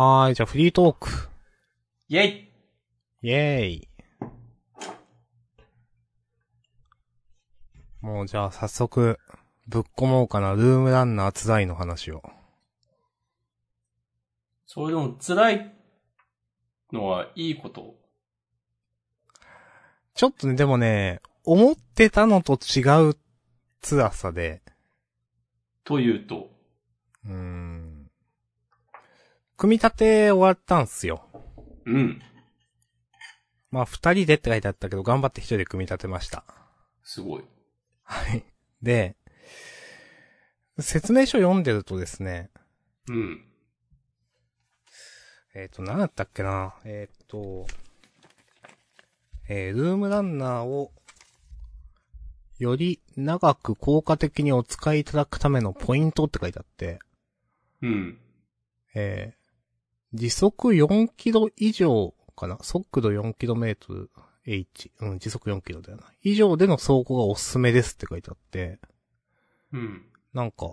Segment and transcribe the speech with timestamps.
[0.00, 1.28] はーい、じゃあフリートーク。
[2.08, 2.52] イェイ
[3.20, 3.88] イェーイ。
[8.00, 9.18] もうじゃあ早速、
[9.66, 12.22] ぶっ込もうかな、ルームランナー辛いの話を。
[14.66, 15.74] それでも辛い
[16.92, 17.96] のはいいこと。
[20.14, 23.16] ちょっとね、でもね、思ってたのと違う
[23.82, 24.62] 辛さで、
[25.82, 26.50] というと。
[27.24, 27.67] うーん。
[29.58, 31.24] 組み立て終わったんすよ。
[31.84, 32.22] うん。
[33.72, 36.44] まあ、二人でって書いてあったけど、頑張って一人で組み立てました。
[37.02, 37.44] すごい。
[38.04, 38.44] はい。
[38.82, 39.16] で、
[40.78, 42.50] 説明書読んでるとですね、
[43.08, 43.44] うん。
[45.56, 47.66] えっ、と、何だったっけなえっ、と、
[49.48, 50.92] えールームランナーを、
[52.60, 57.00] より長く効果的にお使いいただくためのポイントって書いてあって、
[57.82, 58.20] うん。
[58.94, 59.37] えー
[60.14, 62.58] 時速4キロ以上かな？
[62.62, 64.10] 速度4キロメートル
[64.46, 64.90] H。
[65.00, 66.04] うん、時速4キロだよな。
[66.22, 68.78] 以上での走行がおすすめですって書いてあって、
[69.72, 70.06] うん。
[70.32, 70.72] なんか、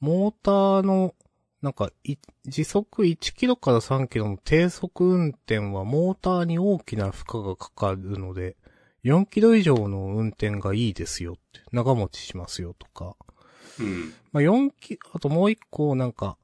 [0.00, 1.14] モーターの、
[1.60, 8.56] なんか、い時速1キロから3キロの低速運転はモーターに大きな負荷がかかるので、
[9.04, 13.16] 4キロ以上の運転がいいですよって、長持ちしますよとか。
[13.78, 14.14] うん。
[14.32, 16.38] まあ、4キ、あともう一個なんか、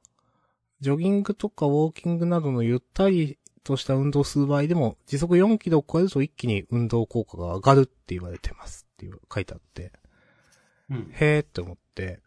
[0.81, 9.91] ジョギングとかウォーキングなどのゆったりとした運動する場合でも、時速4キロを超えると一気に運動効果が上がるって言われてますっていう書いてあって。
[10.89, 11.11] うん。
[11.13, 12.21] へーって思って、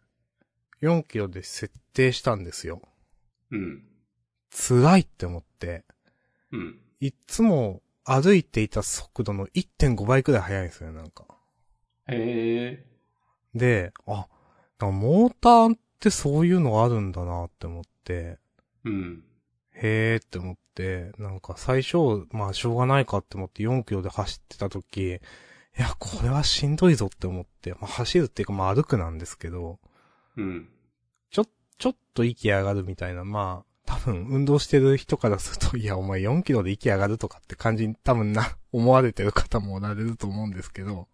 [0.81, 2.81] 4キロで設定したんですよ。
[3.51, 3.83] うん。
[4.49, 5.83] 辛いって思って、
[6.51, 6.79] うん。
[6.99, 11.25] いっつも歩いていた速度の1.5倍くらい速いんですよ、なんか。
[12.07, 12.85] へえ。
[13.55, 14.27] で、あ、
[14.79, 18.39] モーターってそういうのあるんだなって思って、
[18.85, 19.23] うん。
[19.73, 25.19] へーって思って、なんか最初、まあしょうがないかって思って4キロで走ってた時、
[25.77, 29.79] いや、これはしんどいぞって思って、まあ走るっていうかまあ歩くなんですけど、
[30.37, 30.69] うん。
[31.31, 31.45] ちょ、
[31.77, 41.07] ちょっと息上がるみたいな、まあ、多分運動してる人からすると、いや、お前4キロで息上がるとかって感じに多分な、思われてる方もおられると思うんですけど、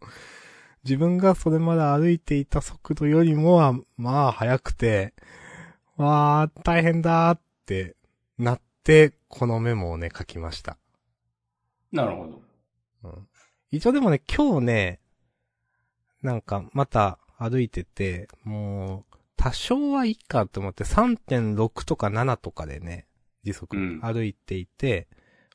[0.84, 5.13] 自分がそれまで歩いていた速度よりもは、まあ、速くて、
[5.97, 7.96] わー、大変だーって
[8.40, 10.80] なって、このメモをね、書きました。
[11.91, 12.41] なるほど。
[13.03, 13.28] うん。
[13.69, 15.00] 一応でもね、今日ね、
[16.24, 23.06] なんか、また歩いてて、もう、多少はいいかと思って3.6とか7とかでね、
[23.44, 25.08] 時速うん歩いていて、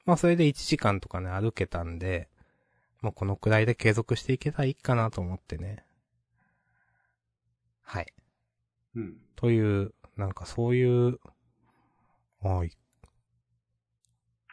[0.06, 2.28] まあそれで1時間とかね、歩けたんで、
[3.02, 5.84] もうこのくらいで継続していけたらいいかなと思ってね。
[7.82, 8.06] はい。
[8.94, 9.16] うん。
[9.36, 11.18] という、なんかそういう、
[12.44, 12.76] はい。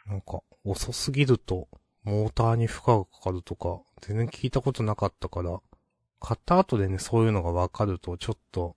[0.06, 1.68] なんか、遅すぎると、
[2.02, 5.60] モーターに負荷がかかるとか、全然聞いたことなかったから、
[6.18, 8.76] 買った後でね、そういうのがわかると、ちょっと、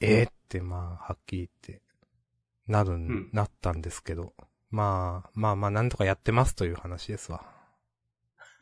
[0.00, 1.82] えー、って、まあ、はっきり言って、
[2.66, 4.34] なるん、んなったんですけど、
[4.70, 7.44] まあ、まあまあ、なんとかやってますという話ですわ。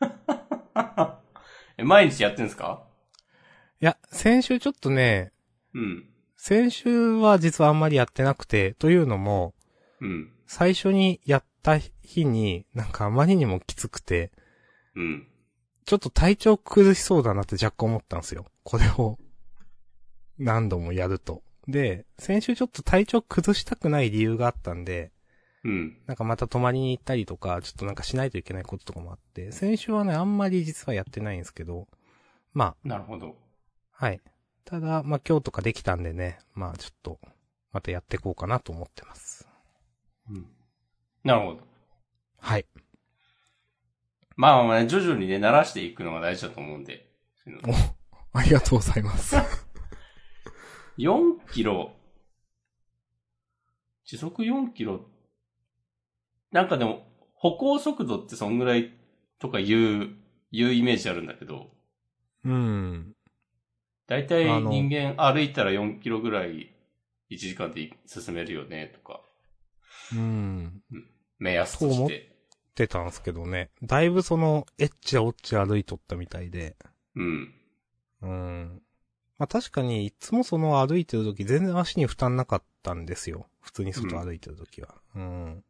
[1.77, 2.85] え、毎日やってんすか？
[3.81, 5.31] いや、先週ちょっとね、
[5.73, 6.10] うん。
[6.43, 9.53] 先週は実はあんまりやってなくて、というのも、
[9.99, 10.31] うん。
[10.47, 14.31] 最初にやった日に、なんかあまりにもきつくて、
[14.95, 15.27] うん。
[15.85, 18.47] ちょっと体調崩しそうだなって若干思ったんですよ。
[18.63, 19.19] これを、
[20.39, 21.43] 何度もやると。
[21.67, 25.11] で、先週ちょっと体調崩したくない理由があったんで、
[25.63, 25.97] うん。
[26.07, 31.87] なんかまた泊まりに行ったりとか、ちょっとなんかしないといけないこととかもあって、先週はね、あんまり実はやってないんですけど、
[32.51, 33.35] まなるほど。
[33.99, 34.19] あ、はい。
[34.65, 37.19] ただ、まあ今日とかできたんでね、まあちょっと、
[37.71, 39.47] またやっていこうかなと思ってます。
[40.29, 40.45] うん。
[41.23, 41.61] なるほど。
[42.39, 42.65] はい。
[44.35, 47.11] まあまあまあ、徐々にね、慣らしていくのが大事だと思うんで。
[48.33, 49.35] お、ありがとうございます。
[50.97, 51.93] 4キロ。
[54.05, 55.09] 時速4キロ。
[56.51, 58.93] なんかでも、歩行速度ってそんぐらい
[59.39, 60.15] とか言う、
[60.51, 61.71] 言うイメージあるんだけど、
[62.43, 63.15] うん。
[64.11, 66.69] だいたいあの人間歩いたら4キロぐらい
[67.29, 69.21] 1時間で進めるよね、とか、
[70.13, 70.83] うん。
[71.39, 72.29] 目安として。
[72.71, 73.69] ってたんですけどね。
[73.81, 76.75] だいぶその、エッチあおっち歩いとったみたいで。
[77.15, 77.53] うん。
[78.21, 78.81] うん。
[79.37, 83.47] まあ確かに、いつもその歩いてる時全然足に負担なかったんですよ。
[83.61, 84.89] 普通に外歩いてる時は。
[85.15, 85.63] うん。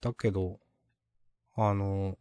[0.00, 0.60] だけど、
[1.56, 2.16] あの、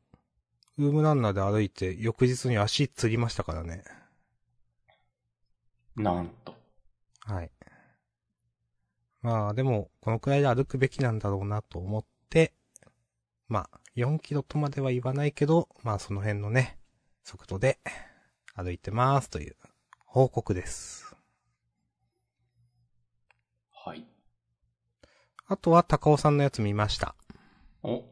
[0.77, 3.85] ルームランナーで歩いて翌日に足つりましたからね。
[5.97, 6.55] なんと。
[7.21, 7.51] はい。
[9.21, 12.53] まあでも、このくらいで歩くべきなんだろうなと思って、
[13.47, 16.77] まあ、4キロとまでは言わないけど、まあその辺のね、
[17.23, 17.79] 速度で
[18.55, 19.55] 歩いてますという
[20.05, 21.15] 報告です。
[23.73, 24.05] はい。
[25.47, 27.15] あとは高尾さんのやつ見ました。
[27.81, 28.03] お。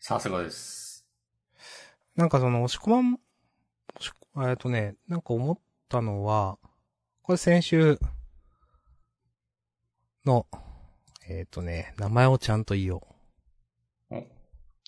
[0.00, 1.06] さすがです。
[2.16, 3.20] なんかその、押し込まん、押
[4.00, 4.10] し
[4.48, 6.58] えっとね、なんか思ったのは、
[7.22, 7.98] これ先週
[10.24, 10.46] の、
[11.28, 12.98] えっ、とね、名前をちゃんと言お
[14.10, 14.16] う。
[14.16, 14.26] お。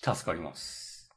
[0.01, 1.09] 助かります。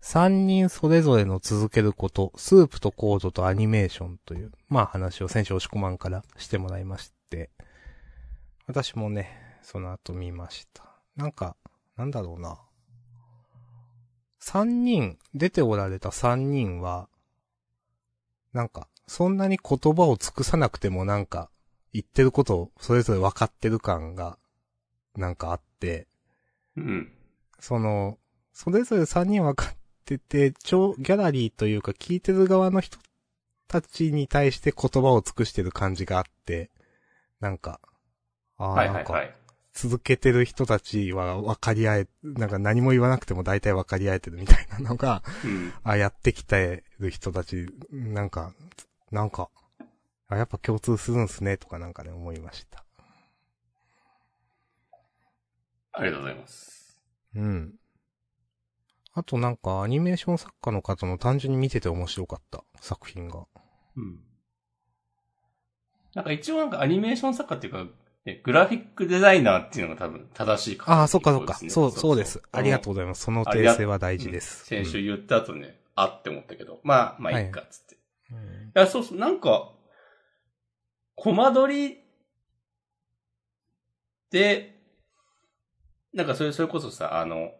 [0.00, 7.50] 三人それぞれの続けること、スープとコードとアニメーションという、まあ話を先週押し込まんからしてもらいまして、
[8.66, 10.84] 私もね、その後見ました。
[11.16, 11.56] なんか、
[11.96, 12.58] なんだろうな。
[14.38, 17.08] 三人、出ておられた三人は、
[18.52, 21.50] なんか、そんなに言葉を尽くさなくてもなんか、
[21.92, 24.38] 言ってることをそれぞれ分かってる感が、
[25.16, 26.08] なんかあって、
[26.76, 27.12] うん。
[27.60, 28.18] その、
[28.52, 32.98] それぞれ3人分かってて、超ギャラリーというか聞いてる側の人
[33.68, 36.70] たちに対して言葉を尽くしてる感じがあって、
[37.40, 37.80] なんか、
[38.56, 39.22] ああ、はいなんか。
[39.72, 45.72] 続けてる人たちは分かり合え、なんか何も言わなくても大体分かり合えてるみたいなのが、うん。
[45.82, 48.54] あやってきてる人たち、なんか、
[49.14, 49.48] なんか、
[50.26, 52.84] あ、やっぱ共通するんすね、とかなんかね、思いました。
[55.92, 57.00] ありがとうございます。
[57.36, 57.74] うん。
[59.12, 63.44] あとなんかアニメーション作家の方の単純に見てて面白かった作品が。
[63.96, 64.18] うん。
[66.16, 67.86] なんか一応なんかアニメーション作家っていうか、
[68.24, 71.56] ねグラフィックデザイナーっていうのが多分正しいかああ、そっかそっか。
[71.62, 72.42] ねそう、そうです。
[72.50, 73.22] ありがとううございます。
[73.22, 74.64] その訂正は大事です。
[74.64, 77.83] 先週言った後ね、あって思ったけど、まあ、まあいいか、つっ。
[78.74, 79.72] や、そうそう、なんか、
[81.16, 81.98] コマ撮り
[84.30, 84.74] で、
[86.12, 87.52] なんかそれ、それこそさ、あの、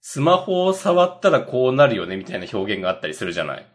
[0.00, 3.66] スマホを触ったらこうなるよね、みたいな表現があったりするじゃない？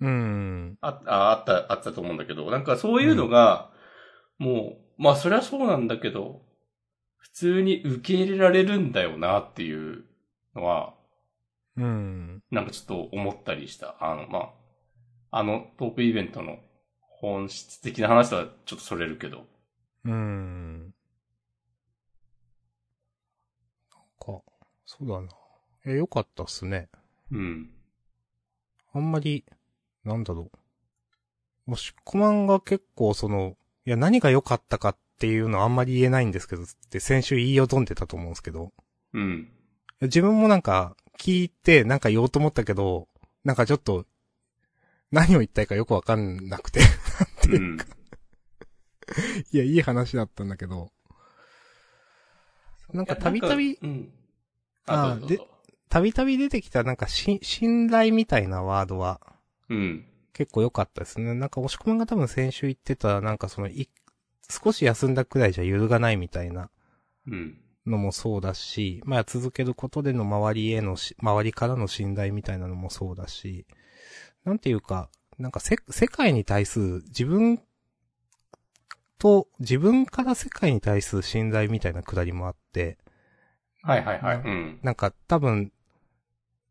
[0.00, 0.78] うん。
[0.80, 3.70] あ、ああった、あったと思うんだけど、なんかそういうのが、
[4.38, 6.42] もう、まあそりゃそうなんだけど、
[7.18, 10.04] 普通に受け入れられるんだよなっていう
[10.54, 10.94] のは、
[11.76, 12.42] うん。
[12.50, 13.96] なんかちょっと思ったりした。
[14.00, 14.50] あの、まあ、
[15.30, 16.58] あのトークイベントの
[17.00, 19.46] 本質的な話とはちょっとそれるけど。
[20.04, 20.80] うん。
[20.80, 20.90] なん
[24.20, 24.42] か、
[24.84, 25.28] そうだな。
[25.86, 26.88] え、よかったっすね。
[27.30, 27.70] うん。
[28.92, 29.44] あんまり、
[30.04, 30.50] なんだろ
[31.66, 31.70] う。
[31.70, 38.72] もしこまんが結構その、いや何が良かったかっていうのはあんまり言えないんですけど、って先週言いよどんでたと思うんですけど、
[39.12, 39.48] うん。
[40.02, 43.08] 自分もなんか聞いてなんか言おうと思ったけど、
[43.44, 44.04] なんかちょっと、
[45.10, 46.80] 何を言いたいかよくわかんなくて。
[47.48, 47.78] うん。
[49.52, 50.90] いや、いい話だったんだけど、
[52.92, 54.12] なんかたびたび、うん。
[54.86, 55.48] ああ、どうぞどうぞ
[55.88, 59.20] たびたび出てきたなんかし、信頼みたいなワードは、
[59.68, 60.06] うん。
[60.32, 61.34] 結構良かったですね。
[61.34, 63.88] なんか、押し込まんが多分先週言ってた、なんかその、い、
[64.50, 66.70] 少し休んだくらいじゃ揺るがないみたいな
[67.26, 67.60] うん。
[67.86, 73.66] のもそうだし、まあ続けることでの周りへのし、周りからの信頼みたいなのもそうだし、
[74.46, 77.60] なんていうか、なんかせ、世界に対する自分
[79.18, 82.96] と、自分から世界に対する信頼みたいなくだりもあって、
[83.82, 84.36] はいはいはい。
[84.36, 84.78] うん。
[84.84, 85.72] なんか多分、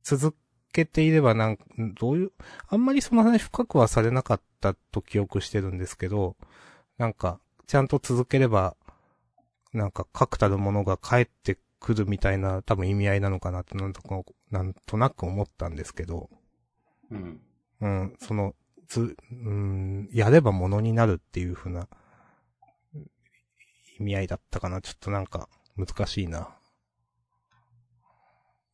[0.03, 0.37] 続
[0.71, 1.57] けていればなん
[1.99, 2.31] どういう、
[2.69, 6.37] あんまりその話深くはされなかったと記憶してるんですけど、
[6.97, 8.77] なんか、ちゃんと続ければ、
[9.73, 16.29] なんか確たるものが返ってくるみたいな多分意味合いなのかなってなんとか、なんとなく思ったんですけど、
[17.11, 17.41] うん。
[17.81, 18.55] うん、その、
[18.87, 21.87] つ、うん、やればものになるっていう風な
[23.99, 24.81] 意味合いだったかな。
[24.81, 26.55] ちょっとなんか難しいな。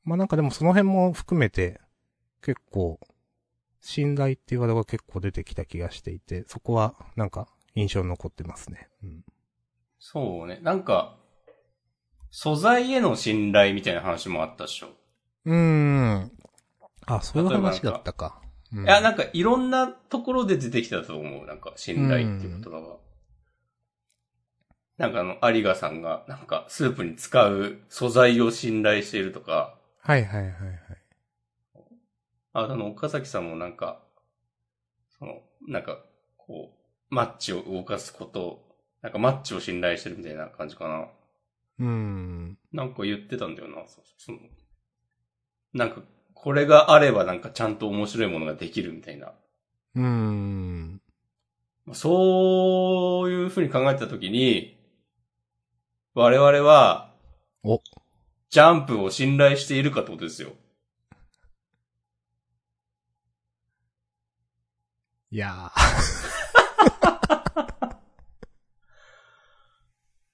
[0.04, 1.80] まあなんかでもその辺も含めて
[2.42, 3.00] 結構
[3.80, 8.90] 信頼っていうワードが結構出てきた気がしていて、そこはなんか印象に残ってますね。
[9.04, 9.24] うん。
[10.00, 10.60] そうね。
[10.62, 11.18] なんか、
[12.32, 14.90] 素材への信頼みたいな話もあったでしょ。
[15.46, 16.32] うーん。
[17.06, 18.42] あ、そういう話だったか。
[18.74, 21.46] うんいや、なんかいろんなところで出てきたと思う。
[21.46, 22.98] なんか、信頼っていう言葉が。
[24.98, 30.78] なんかあの、有賀さんが、なんか、スープに使う素材を信頼しているとか、はいはいはいはい。
[32.54, 34.04] あの、岡崎さんもなんか、
[35.18, 36.04] その、なんか、
[36.38, 36.74] こ
[37.10, 38.64] う、マッチを動かすこと、
[39.02, 41.08] なんかマッチを信頼してるみたいな感じかな。
[41.80, 42.58] うーん。
[42.72, 44.40] なんか言ってたんだよな、その、
[45.74, 46.02] なんか、
[46.42, 49.32] これがあればなんかちゃんと面白いものができるみたいな。
[49.96, 51.00] うーん。
[51.94, 54.76] そういうふうに考えたときに、
[56.16, 57.14] 我々は、
[57.64, 57.80] お、
[58.50, 60.54] ジャンプを信頼しているかってことですよ。
[65.30, 65.72] いや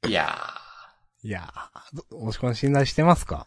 [0.07, 3.45] いやー、いやー、どもしこん信頼してますか？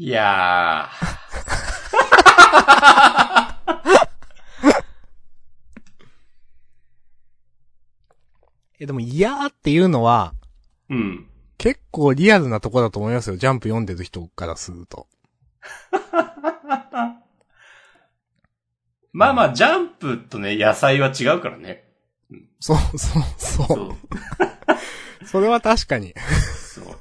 [0.00, 0.88] いや
[8.80, 10.94] え、でも、いやーっていうのは、ー。
[10.94, 11.26] うん。
[11.58, 13.36] 結構リアルなとこだと思いますよ。
[13.36, 15.08] ジャンプ読んでる人からすると。
[19.12, 21.88] まあまあ、ジャンプとね、野菜は違うからね。
[22.60, 23.66] そう、そう、そう。
[23.66, 23.74] そ
[25.24, 25.26] う。
[25.26, 26.14] それは確かに。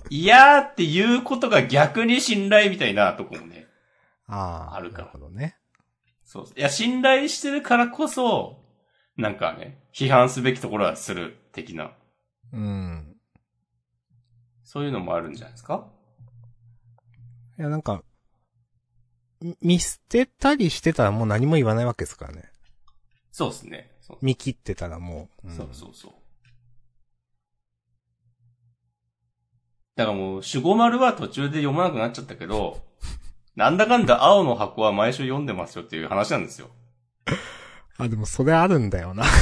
[0.10, 3.68] いやーっていうことが逆に信頼みたいなとこもね。
[4.28, 4.76] ああ。
[4.76, 5.58] あるからなるほどね。
[6.24, 6.46] そう。
[6.58, 8.64] いや、信頼してるからこそ、
[9.16, 11.92] なんかね、批判すべきところはする、的な。
[12.54, 13.16] うん。
[14.64, 15.88] そういうのもあるんじゃないですか？
[17.58, 18.04] いや、なんか、
[19.42, 22.52] み見捨てたりしてたらもう何も言わないわけですからね。
[23.32, 23.92] そうですね。
[24.22, 25.50] 見切ってたらもう。
[25.50, 26.12] んそうそうそう。
[29.98, 32.82] だからもう、守護丸は途中で読まなくなっちゃったけど、
[33.58, 36.70] なんだかんだ青の箱は毎週読んでますよっていう話なんですよ。
[37.98, 39.26] あ、でもそれあるんだよな。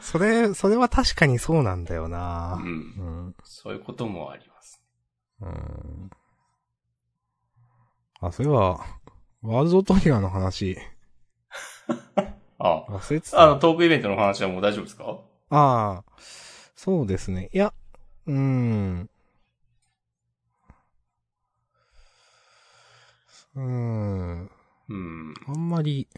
[0.00, 2.08] それ、それは確かにそうなんだよう。
[2.08, 2.60] な。
[2.62, 3.34] うんん。
[3.42, 4.80] そういうこともあります。
[5.40, 6.10] うん。
[8.20, 8.84] あ、そういえば、
[9.42, 10.78] ワールドトリガーの話、
[12.58, 13.42] あ忘れてた。
[13.42, 15.04] あの、トークイベントの話はもう大丈夫ですか？
[15.50, 16.04] ああ、
[16.76, 17.48] そうですね。
[17.52, 17.72] いや、
[18.26, 19.10] うーん。
[23.56, 24.50] うーん。
[24.88, 25.34] うん。
[25.48, 26.08] あんまり、い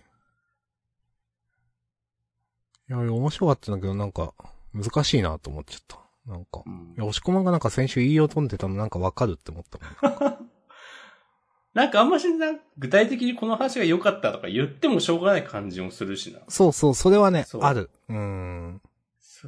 [2.88, 4.34] や、面白かったんだけど、なんか、
[4.74, 5.98] 難しいなと思っちゃった。
[6.26, 6.62] なんか。
[6.66, 10.50] うんいや、押し込まんがなんか先週言いを飛んでたのなんかわかるって思ったもん。
[11.74, 16.40] なんかあんましな、具体的にこの話が良かったとか言ってもしょうがない感じもするしな。
[16.48, 17.90] そうそう、それはねある。
[18.08, 18.82] うーん。
[19.20, 19.46] す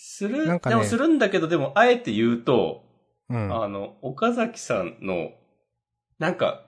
[0.00, 2.84] する、なんかねでもするんだけど、でもあえて言うと、
[3.28, 3.62] うん。
[3.62, 5.32] あの、岡崎さんの、
[6.20, 6.64] なんか、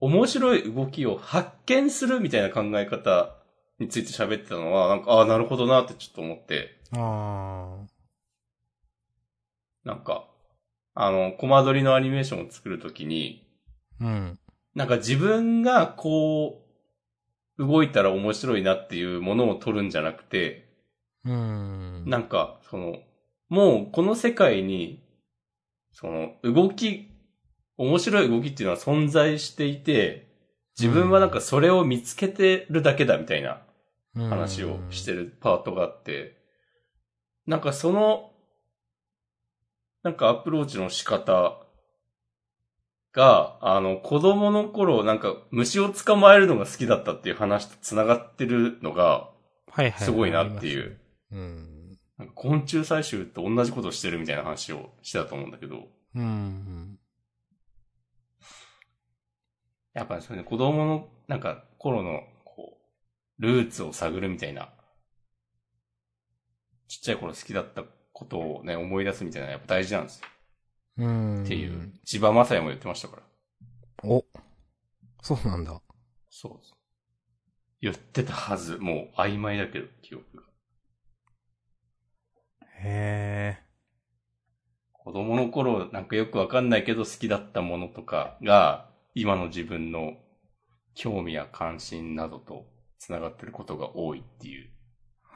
[0.00, 3.36] 面白い動きを発見するみたいな考え方
[3.78, 7.76] について喋ってたのは、なんか、ああ、なるほどなってちょっと思って、あ
[9.84, 10.26] なんか、
[10.94, 14.06] あの、コマ撮りのアニメーションを作るときに、ー。
[14.06, 14.38] うん。
[14.74, 16.64] なんか自分がこ
[17.58, 20.71] う、動いたら面白いなっていうものを撮るんじゃなくて、
[21.24, 22.04] うーん。
[22.06, 22.98] なんか、その、
[23.48, 25.02] もうこの世界に、
[25.92, 27.10] その、動き、
[27.76, 30.28] 面白い動きっていうのは存在していて、
[30.78, 33.60] 自分はなんかそれを見つけてるだけだみたいな
[34.14, 36.36] 話をしてるパートがあって、
[37.46, 38.30] なんかその、
[40.02, 41.62] なんかアプローチの仕方
[43.12, 49.30] が、あの、子供の頃、なんか虫を捕まえるのが好きだったっていう話と繋がってるのが。
[50.04, 50.98] すごいなっていう。
[51.32, 51.98] うん。
[52.18, 56.98] なんか昆虫採集と同じことをしてるみたいな話をしてたと思うんだけど、うん。
[59.94, 62.78] やっぱりそれね、子供の、なんか、頃の、こ
[63.38, 64.72] う、ルーツを探るみたいな、
[66.88, 70.26] ちっちゃい頃好きだったことをね、思い出すみたいなやっぱ大事なんですよ。
[70.98, 71.44] うん。
[71.44, 71.92] っていう。。
[72.04, 73.22] 千葉雅也も言ってましたから。
[74.04, 74.24] お。
[75.22, 75.80] そうなんだ。
[76.28, 76.60] そう。
[77.80, 78.76] 言ってたはず。
[78.78, 80.42] もう曖昧だけど、記憶が。
[82.84, 83.62] へえ。
[84.92, 90.18] 子供の頃、なんかよくわかんないけど好きだったものとかが、今の自分の
[90.94, 92.66] 興味や関心などと
[92.98, 94.72] 繋がってることが多いっていう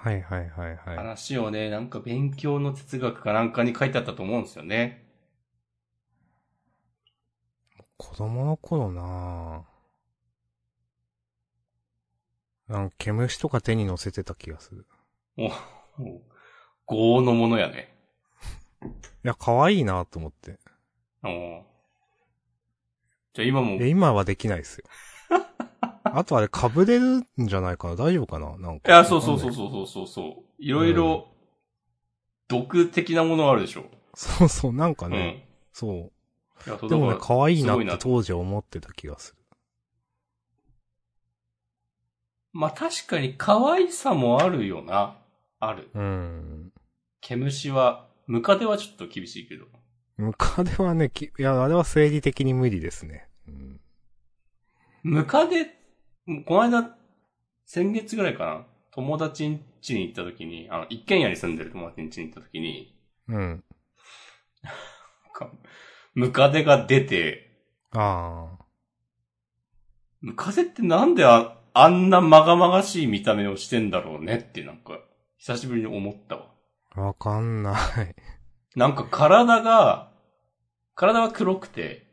[0.07, 0.97] はいはいはいはい。
[0.97, 5.05] 話をね、なんか勉強の哲学かなんかに書いてあったと思うんですよね。
[7.97, 12.73] 子供の頃なぁ。
[12.73, 14.87] なんか、毛虫とか手に乗せてた気がする。
[15.35, 15.51] も
[15.99, 16.23] う、もう、
[16.95, 17.97] 業のものやね。
[18.85, 18.87] い
[19.25, 20.59] や、可愛いなと思って。
[21.27, 21.63] うん
[23.35, 24.85] じゃあ今も今はできないですよ。
[26.05, 27.97] あとあれ、被れるんじゃないかな？
[27.97, 28.57] 大丈夫かな？
[28.57, 28.91] なんか。
[28.91, 29.53] いや、そうそうそうう。
[29.53, 30.63] そうそうそうそう。
[30.63, 31.29] いろいろ、
[32.49, 33.91] 毒的なものあるでしょ。
[34.15, 35.13] そうそう、なんかうん。
[35.13, 36.13] ね、そう。
[36.67, 39.43] いやそうでもね、可愛いなって当時は思ってた気がする。
[42.53, 45.19] まあ確かに可愛さもあるよな。
[45.61, 45.91] ある。
[45.93, 46.73] うん。
[47.21, 49.67] 毛虫は、ムカデはちょっと厳しいけど。
[50.17, 53.29] ムカデはね、きいや、あれは生理的に無理ですね。
[53.47, 53.81] うん。
[55.03, 55.67] ムカデ、
[56.47, 56.97] この間、
[57.67, 63.65] 先月ぐらいかな友達ん家に行った時に、あの、一軒家に住んでる友達ん家に行った時に、うん。
[66.15, 67.51] ムカデが出て、
[67.93, 68.65] ああ。
[70.23, 74.99] ムカデってなんであ、あんなまがまがしい見た目をしてんだろうねってなんか、
[75.37, 76.55] 久しぶりに思ったわ。
[76.97, 77.77] わかんない。
[78.77, 80.11] なんか体が、
[80.95, 82.07] 体は黒くて、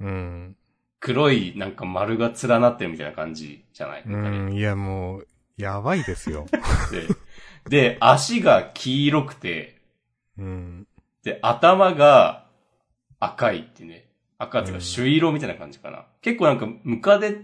[0.00, 0.56] うん。
[0.98, 4.16] 黒いなんか丸が連なってるみたいな感じじゃない、う
[4.50, 6.46] ん、いやもう、やばいですよ。
[6.90, 7.06] で、
[7.68, 9.76] で、足が黄色くて、
[10.38, 10.86] うん。
[11.22, 12.46] で、頭が
[13.20, 14.08] 赤いってね。
[14.38, 16.06] 赤っていううんか、朱色みたいな感じかな。
[16.22, 17.40] 結構なんか、ムカデ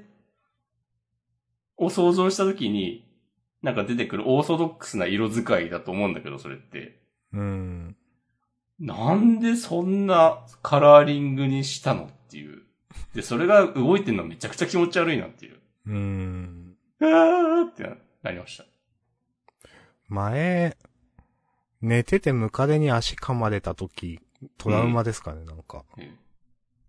[1.76, 3.06] を想像したときに、
[3.62, 7.00] なんか出てくるオーソドックスな色使いだと思うんだけど、それって。
[7.32, 7.96] うん。
[8.82, 12.62] なんでそんなカラーリングにしたのっていう。
[13.14, 15.60] で、それが動いてるのめちゃくちゃ気持ち悪いなっていう。
[15.86, 16.74] うん。
[17.00, 18.64] あーってななりました。
[20.08, 20.76] 前、
[21.80, 24.20] 寝ててムカデに足噛まれた時、
[24.58, 25.84] トラウマですかね、なんか。
[25.96, 26.18] うん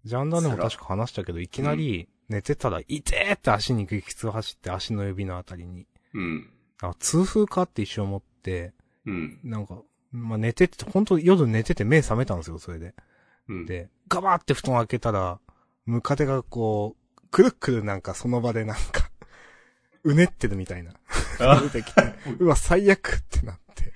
[0.06, 5.88] ジャンダンでも確か話したけど、いきなり寝てたら、いてーって足に激痛走って足の指のあたりに。
[6.14, 6.50] うん。
[6.82, 8.74] あ、痛風かって一瞬思って、
[9.06, 9.40] うん。
[9.44, 9.82] なんか、
[10.14, 12.94] まあ、寝てて、本当夜寝てて目覚めたんですよ、それで。
[13.50, 13.66] うん。
[13.66, 15.40] で、ガバーって布団開けたら、
[15.86, 19.10] ムカデがこう、くるくるなんかその場でなんか、
[20.04, 20.94] うねってるみたいな。
[21.72, 22.02] てきて、
[22.40, 23.94] うわ、最悪ってなって。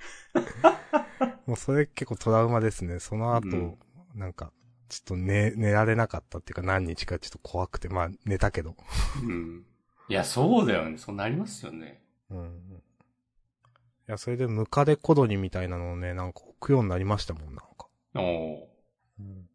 [1.46, 2.98] もうそれ結構トラウマですね。
[2.98, 3.78] その後、うん
[4.14, 4.52] なんか、
[4.88, 8.74] ちょっと寝、寝られなかったっていうか何日かちょっと怖くて、まあ寝たけど。
[9.22, 9.64] うん。
[10.08, 10.98] いや、そうだよね。
[10.98, 12.02] そうなりますよね。
[12.30, 12.82] うん。
[14.08, 17.88] いや、それでムカデコドニみたいなのをね、なんか置くようになりましたもん、なんか。
[18.14, 18.64] おー
[19.20, 19.48] うん。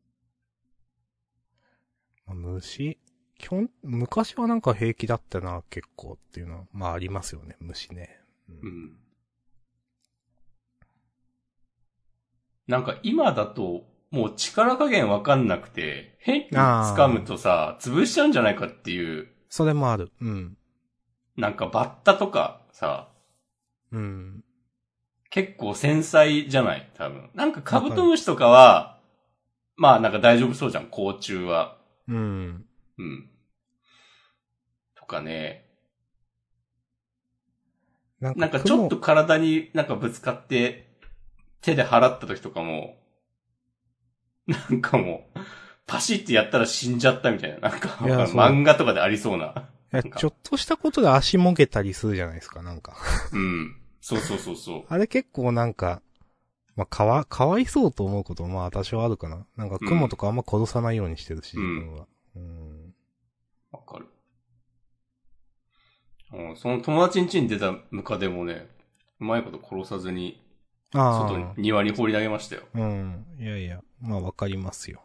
[2.27, 2.99] まあ、虫？
[3.39, 8.21] 基本、昔はなんか平気だったな、結構っていうのは、まあありますよね、虫ね。
[8.47, 8.97] うんうん。
[12.67, 20.11] なんか今だと、もう力加減わかんなくて、変に掴むとさ、潰しちゃうんじゃないかっていう、それもある。
[20.21, 20.57] うん。
[21.37, 23.09] なんかバッタとかさ、
[23.93, 24.43] うん。
[25.29, 26.91] 結構繊細じゃない？
[26.95, 27.29] 多分。
[27.33, 28.99] なんかカブトムシとかは、
[29.75, 31.77] まあなんか大丈夫そうじゃん、甲虫は。
[32.07, 32.65] うん。
[32.97, 33.29] うん。
[34.95, 35.69] とかね。
[38.19, 40.87] なんなんかちょっと体になんかぶつかって、
[41.61, 42.97] 手で払った時とかも、
[44.47, 45.39] なんかもう、
[45.85, 47.69] パシってやったら死んじゃったみたいな。
[47.69, 49.69] なんか、漫画とかでありそうな。
[50.17, 52.95] ちょっとしたことで足もげたりするじゃないですか、なんか。
[53.31, 53.75] うん。
[54.03, 54.83] そうそうそうそう。
[54.89, 56.01] あれ結構なんか、
[56.75, 59.45] まあ、かわ、かわいそうと思うこともまあ多少あるかな。
[59.55, 62.07] なんか雲とかあんま殺さないようにしてるし、うん自分は。
[62.35, 62.93] うん。
[63.71, 64.07] わかる。
[66.33, 68.67] うん、その友達ん家に出たムカデもね、
[69.21, 70.43] うまいこと殺さずに、
[70.93, 72.63] あ外にあ。、庭に放り投げましたよ。
[72.73, 73.25] うん。
[73.39, 75.01] いやいや、まあわかりますよ。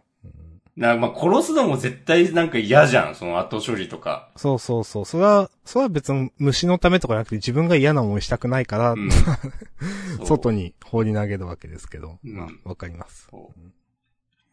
[0.79, 4.31] うんな、まあ、殺すのも絶対なんか嫌じゃん、その後処理とか。
[4.37, 5.05] そうそうそう。
[5.05, 9.11] それは、それは別に虫のためとかじゃなくて自分が嫌な思いしたくないから、うん。
[10.25, 10.59] 外に。
[10.59, 12.19] に放り投げるわけですけど。
[12.25, 13.29] うんまあ、わかります。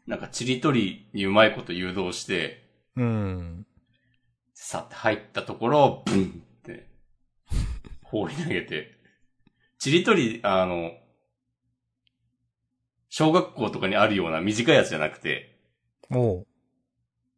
[0.07, 3.65] なんか、ちりとりにうまいこと誘導して、うん。
[4.53, 6.87] さって入ったところを、ブンって、
[8.03, 8.97] 放り投げて。
[9.79, 10.91] ちりとり、あの、
[13.09, 15.54] 小学校とかにあるような短いやつじゃなくて、
[16.11, 16.47] おう。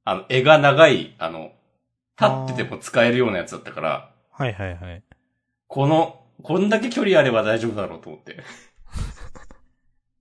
[0.03, 1.51] あの、絵が長い、あの、
[2.19, 5.03] 立ってても使えるようなやつだったから、はいはいはい。
[5.67, 8.37] この、こんだけ距離あれば大丈夫だろうと思って。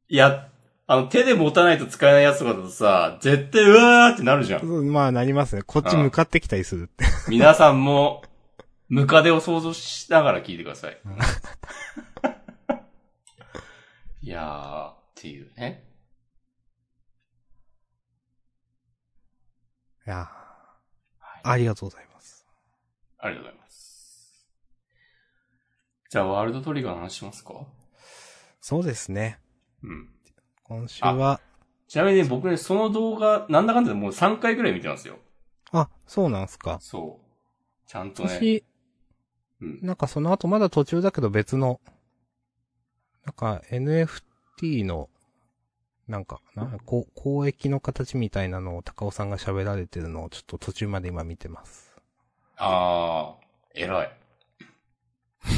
[0.08, 0.48] い や、
[0.86, 4.92] あの、手で持たないと使えないやつとかだとさ、絶対うわーってなるじゃん。
[4.92, 5.62] まあなりますね。
[5.62, 7.04] こっち向かってきたりするって。
[7.28, 8.22] 皆さんも、
[8.88, 10.98] ムカデを想像しながら聞いてください。
[14.22, 15.84] いやー、っていうね。
[20.06, 20.30] いや
[21.18, 22.46] はい、ありがとうございます。
[23.18, 24.48] ありがとうございます。
[26.08, 27.66] じゃあ、ワールドトリガーの話しますか？
[28.60, 29.40] そうですね。
[29.82, 30.08] うん。
[30.62, 31.40] 今週は、
[31.88, 35.18] ちなみにね僕ね、その動画、なんだかんだでもう3回ぐらい見てますよ。
[35.72, 36.78] あ、そうなんすか。
[36.80, 37.88] そう。
[37.88, 38.28] ちゃんとね。
[38.28, 38.64] 私、
[39.60, 39.80] うん。
[39.82, 41.80] なんかその後まだ途中だけど別の、
[43.24, 45.10] なんか NFT の、
[46.08, 51.92] なんか、なこう交易の形みたいなのを高尾さんが喋られてるのをちょっと途中まで今見てます。
[52.56, 54.12] あー、偉い。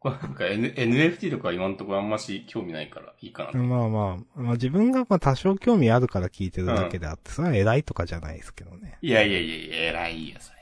[0.00, 3.58] これなんか、N、NFT とか今のところあんまし興味ないからいいかなと。
[3.58, 8.96] まあまあ、まあ自分がまあ多少興味あるから聞いてるだけであって、それは偉いとかじゃないですけどね。
[9.02, 10.58] いやいやいやいや、偉いよ、それ。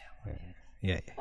[0.82, 1.14] いやいや。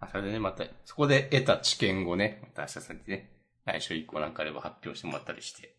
[0.00, 3.30] あそれでね、また、そこで得た知見をね、また明日さんにね、
[3.64, 5.74] 来週以降なんかあれば発表してもらったりして。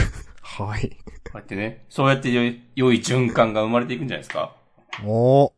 [0.42, 0.90] はい。
[0.90, 4.56] こうやってね、そうやって良い良い循環が生まれていくんじゃないですか？
[5.04, 5.52] おー。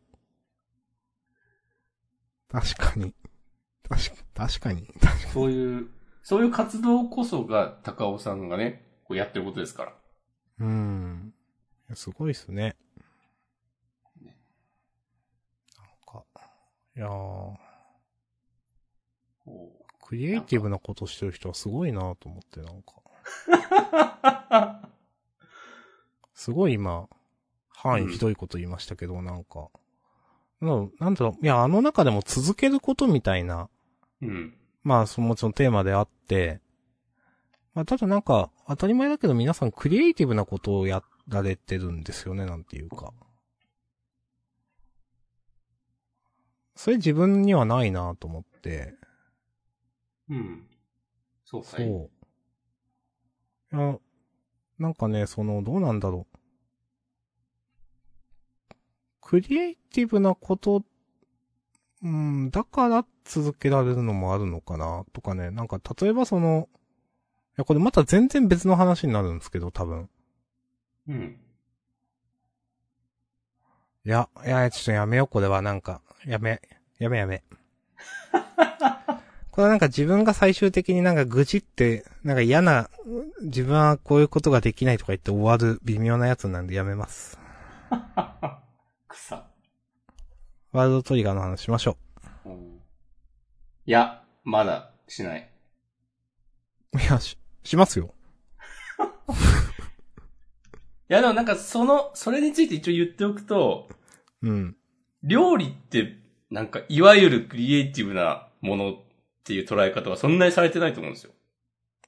[2.49, 3.13] 確かに。
[3.89, 4.15] 確か、
[4.47, 4.85] 確かに。
[5.01, 5.89] 確かそういう、
[6.23, 9.93] そういう活動こそが高尾さんがね、こうやってることですから。
[10.59, 11.33] うーん。
[11.93, 12.75] すごいっすね。
[14.21, 14.33] なん
[16.05, 16.23] か、
[16.95, 17.57] いやー、こ
[20.11, 22.95] クリエイティブなことしてる人はすごいなと思って、なんか。
[24.83, 24.89] う
[26.35, 27.07] すごい今、
[27.69, 29.69] 範囲ひどいこと言いましたけど、なんか。
[30.59, 33.69] ななんだろう、いや、あの中でも続けることみたいな、
[34.21, 34.53] うん。
[34.83, 36.59] まあ、そのもちろんテーマであって、
[37.73, 43.13] まあ、ただなんか、当たり前だけど皆さんクリエイティブなことをやられてるんですよね、なんていうか。
[46.75, 48.99] それ自分にはないなと思って、
[50.31, 50.63] うん。
[51.43, 51.85] そうかい。
[51.85, 52.09] そ
[53.73, 53.75] う。
[53.75, 53.99] いや、
[54.79, 56.37] なんかね、その、どうなんだろう。
[59.21, 60.83] クリエイティブなこと、
[62.03, 65.51] うん、だから続けられるのもあるのかな、とかね。
[65.51, 66.67] なんか、例えばその、
[67.51, 70.09] いや、これまた全然別の話になるんですけど、多分。
[71.07, 71.39] うん。
[74.03, 76.61] いや、いや、ちょっとやめよう、これは、なんか、やめ、
[76.97, 77.43] やめやめ。
[79.61, 82.89] これはなんか自分が最終的になんか愚痴って、なんか嫌な、
[83.43, 87.37] 自分はこういうことができないとか言って終わる微妙なやつなんでやめます。
[89.07, 89.45] 草。
[90.71, 91.95] ワールドトリガーの話しましょ
[92.43, 92.79] うん
[93.85, 95.47] いや、まだしない。
[96.93, 96.99] う。
[96.99, 98.15] いや、し、しますよ。
[101.07, 103.89] いや、でもなんかその、それについて一応言っておくと、
[104.41, 104.75] うん。
[105.21, 106.17] 料理って、
[106.49, 109.03] なんか、いわゆるクリエイティブなもの
[109.41, 111.31] っていう捉え方はそんなにされてないと思うんですよ。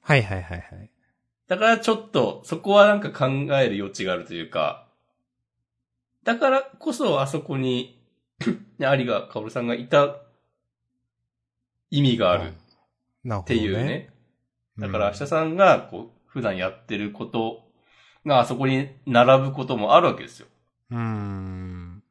[0.02, 0.90] はいはいはいはい。
[1.48, 4.86] だからちょっと、そこはなんか考える余地があるというか、
[6.22, 8.00] だからこそあそこに、
[8.78, 10.16] ね有賀薫さんがいた
[11.90, 12.52] 意味がある。
[13.28, 14.10] っていうね。
[14.78, 17.64] だから明日んさんが、こう、普段やってること
[18.26, 20.46] があそこに並ぶこともあるわけですよ。
[20.90, 22.02] うーん。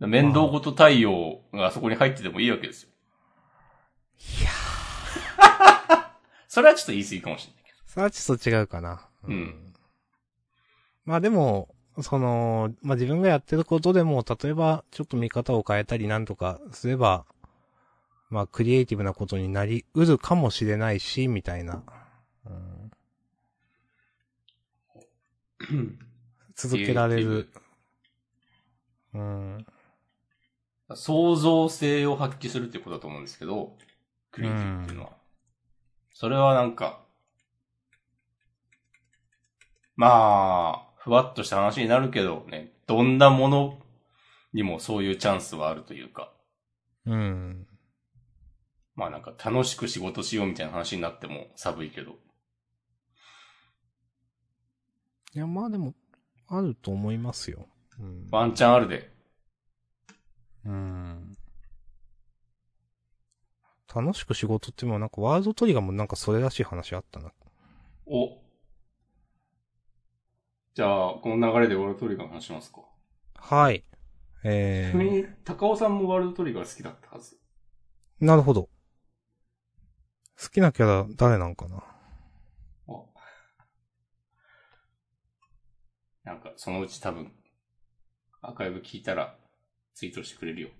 [0.00, 2.90] 面倒事対応があそこに入っててもいいわけですよ。
[4.18, 4.50] いや
[6.48, 9.08] それはちょっと言い過ぎかもしれないけそれはちょっと違うかな。
[9.26, 9.74] うん。
[11.04, 17.24] まあでも、その、まあ自分がやってることでも、例えば、ちょっと見方を変えたりなんとかすれば、
[18.30, 21.82] まあクリエイティブなことになりうるかもしれないし、みたいな。
[22.46, 22.84] うん
[25.70, 25.74] ど。
[26.54, 27.48] 続けられる。
[29.14, 29.66] うん。
[30.94, 33.76] 創造性を発揮するってことだと思うんですけど、
[34.34, 35.12] クリエイティブっていうのは。
[36.12, 37.04] それはなんか、
[39.96, 43.78] まあ、ふわっとした話になるけどね、どんなもの
[44.52, 46.32] にもそういうチャンスはあるというか、
[47.06, 47.66] うん。
[48.96, 52.12] まあなんか楽しく仕事しようみたいな話になっても寒いけど。
[55.34, 55.94] いや、まあでも、
[56.48, 57.68] あると思いますよ。
[58.00, 58.26] うん。
[58.30, 59.10] ワンチャンあるで。
[60.64, 61.36] うん。
[63.94, 67.32] 楽しく仕事ってもなんかワールドトリガーもなんかそれらしい話あったな。
[68.06, 68.40] お。
[70.74, 72.80] じゃあ、この流れでワールドトリガーの話しますか。
[73.36, 73.84] はい。
[74.42, 77.38] えちなみー、に、高尾さんもワールドトリガー好きだったはず。
[78.20, 78.68] なるほど。
[80.36, 81.84] 好きなキャラ誰なんかな？
[82.88, 83.06] お
[86.24, 87.32] なんか、そのうち多分、
[88.42, 89.38] アーカイブ聞いたら、
[89.94, 90.70] ツイートしてくれるよ。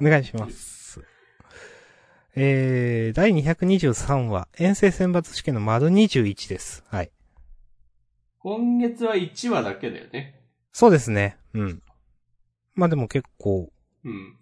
[0.00, 1.00] お願いします。
[2.36, 6.82] えー、第223話、遠征選抜試験の丸21です。
[6.88, 7.10] はい。
[8.38, 10.40] 今月は1話だけだよね。
[10.72, 11.38] そうですね。
[11.54, 11.82] うん。
[12.74, 13.70] まあでも結構
[14.04, 14.36] うん。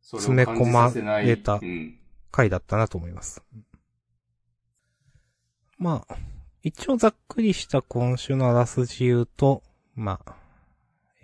[0.00, 1.60] そ詰め込まれた。
[2.30, 3.42] 回だったなと思います。
[5.78, 6.16] まあ、
[6.62, 9.62] 一応ざっくりした今週のあらすじ言うと、
[9.94, 10.36] まあ、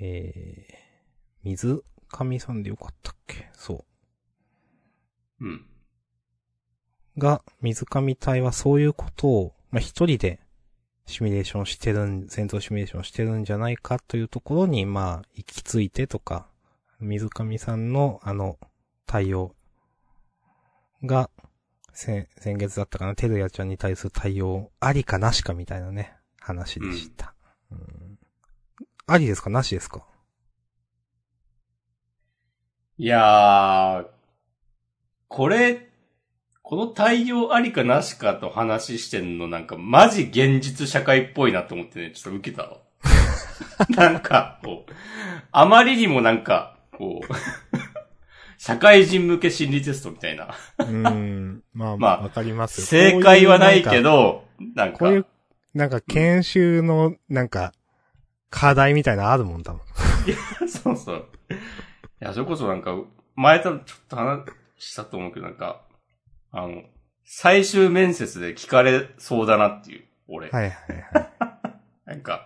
[0.00, 0.74] えー、
[1.44, 3.50] 水上さんでよかったっけ？
[3.54, 3.84] そ
[5.40, 5.44] う。
[5.44, 5.66] うん。
[7.18, 10.40] が、水上隊はそういうことを、まあ、一人で、
[11.06, 16.46] シミュレーションしてるん、戦闘シミュレーションしてるんじゃないかというところに、まあ、行き着いてとか、
[17.00, 18.58] 水上さんの、あの、
[19.06, 19.54] 対応
[21.04, 21.28] が、
[21.92, 27.34] 先、先月だったかな、テルヤちゃんに対する対応、ありかなしかみたいなね、話でした。
[27.70, 28.18] うん
[29.04, 29.50] ありですか？
[29.50, 30.06] なしですか？
[33.02, 34.06] いいやー、
[35.26, 35.88] これ、
[36.62, 42.78] この対応ありかなしかと話してんのなんかマジ現実社会っぽいなと思ってね、ちょっと受けたわ。
[43.90, 44.92] なんか、こう、
[45.50, 47.34] あまりにもなんか、こう、
[48.56, 50.54] 社会人向け心理テストみたいな。
[50.78, 51.64] うーん。
[51.74, 52.86] まあ、まあわかりますよ。
[52.86, 54.44] 正解はないけど。
[54.60, 55.26] ど、なんか、こういう、
[55.74, 57.72] なんか研修の、なんか、
[58.48, 59.80] 課題みたいなのあるもん、多分。
[60.70, 61.26] そうそう。
[62.22, 62.96] いや、それこそなんか、
[63.34, 64.44] 前多分ちょっと話
[64.78, 65.82] したと思うけど、なんか、
[66.52, 66.84] あの、
[67.24, 70.48] 最終面接で聞かれそうだなっていう、俺。
[70.50, 70.72] はいはい
[71.14, 71.30] はい。
[72.06, 72.44] なんか、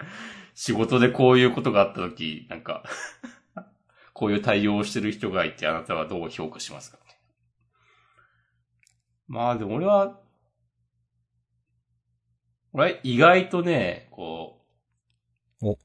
[0.54, 2.84] 仕事でこういうことがあったとき、なんか、
[4.14, 6.98] こういう対応をしてる人がいて、あなたはどう評価しますか？
[9.26, 10.18] まあでも俺は、
[12.72, 14.64] 俺は意外とね、こ
[15.60, 15.78] う、お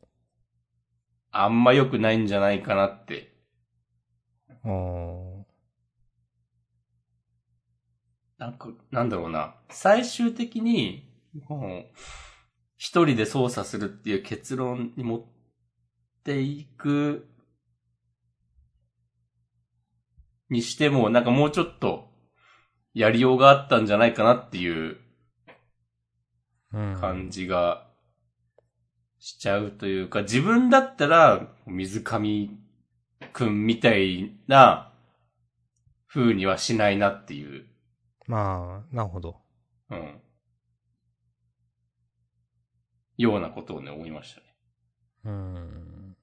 [1.32, 3.31] あんま良くないんじゃないかなって
[4.64, 5.44] あー
[8.38, 9.56] なんか、なんだろうな。
[9.70, 11.08] 最終的に、
[11.48, 11.86] もう
[12.76, 15.26] 一人で操作するっていう結論に持っ
[16.24, 17.28] ていく、
[20.50, 22.10] にしても、なんかもうちょっと、
[22.94, 24.98] やりようがあったんじゃないかなっていう。
[26.72, 27.86] 感じが
[29.20, 32.50] しちゃうというか、自分だったら、水上
[33.34, 34.92] くんみたいな
[36.08, 37.66] 風にはしないなっていう。
[38.28, 39.38] まあ、なるほど。
[39.90, 40.22] うん。
[43.18, 44.48] ようなことをね、思いましたね。
[45.26, 46.18] うーん。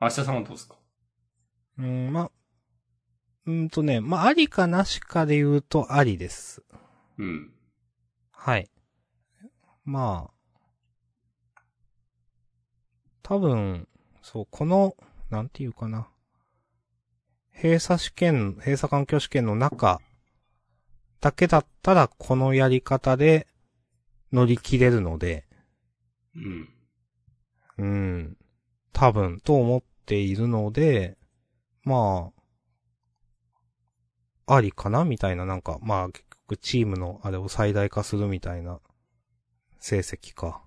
[0.00, 0.76] 明日さんはどうですか？
[1.78, 2.30] うん、まあ、
[3.46, 6.62] うーんとね、まあ、ありかなしかで言うとありです。
[7.18, 7.52] うん。
[8.32, 8.70] はい。
[9.84, 11.62] まあ、
[13.22, 13.88] 多分、
[14.22, 14.96] そう、この、
[15.30, 16.08] なんていうかな。
[17.60, 20.00] 閉鎖試験、閉鎖環境試験の中
[21.20, 23.48] だけだったらこのやり方で
[24.32, 25.44] 乗り切れるので、
[26.36, 26.68] うん。
[27.78, 28.36] うん。
[28.92, 31.16] 多分、と思っているので、
[31.82, 32.30] ま
[34.46, 38.78] あ、ありかなみたいな、なんか、まあ、結局チームのあれを最大化するみたいな
[39.80, 40.62] 成績か。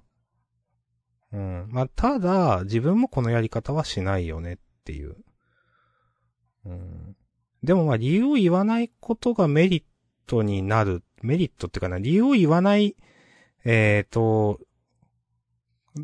[1.32, 1.68] うん。
[1.70, 5.16] まあ、ただ、自分もこのやり方はしないよねっていう。
[6.66, 7.16] うん。
[7.64, 9.84] でもまあ、理由を言わないことがメリッ
[10.26, 11.04] トになる。
[11.22, 12.96] メリットっていうかな、理由を言わない、
[13.64, 14.60] えっ、と、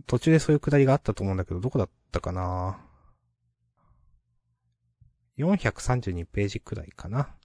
[0.05, 2.79] 途中でそういうくだりがあったと思うんだけど、どこだったかな
[5.37, 7.35] ？432ページくらいかな。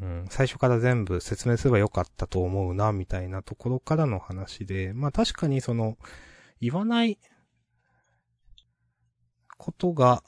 [0.00, 5.96] うん、最初から全部説明すればよかったと思うな、みたいなところからの話で、まあ確かにその、
[6.60, 7.18] 言わない
[9.58, 10.22] ことが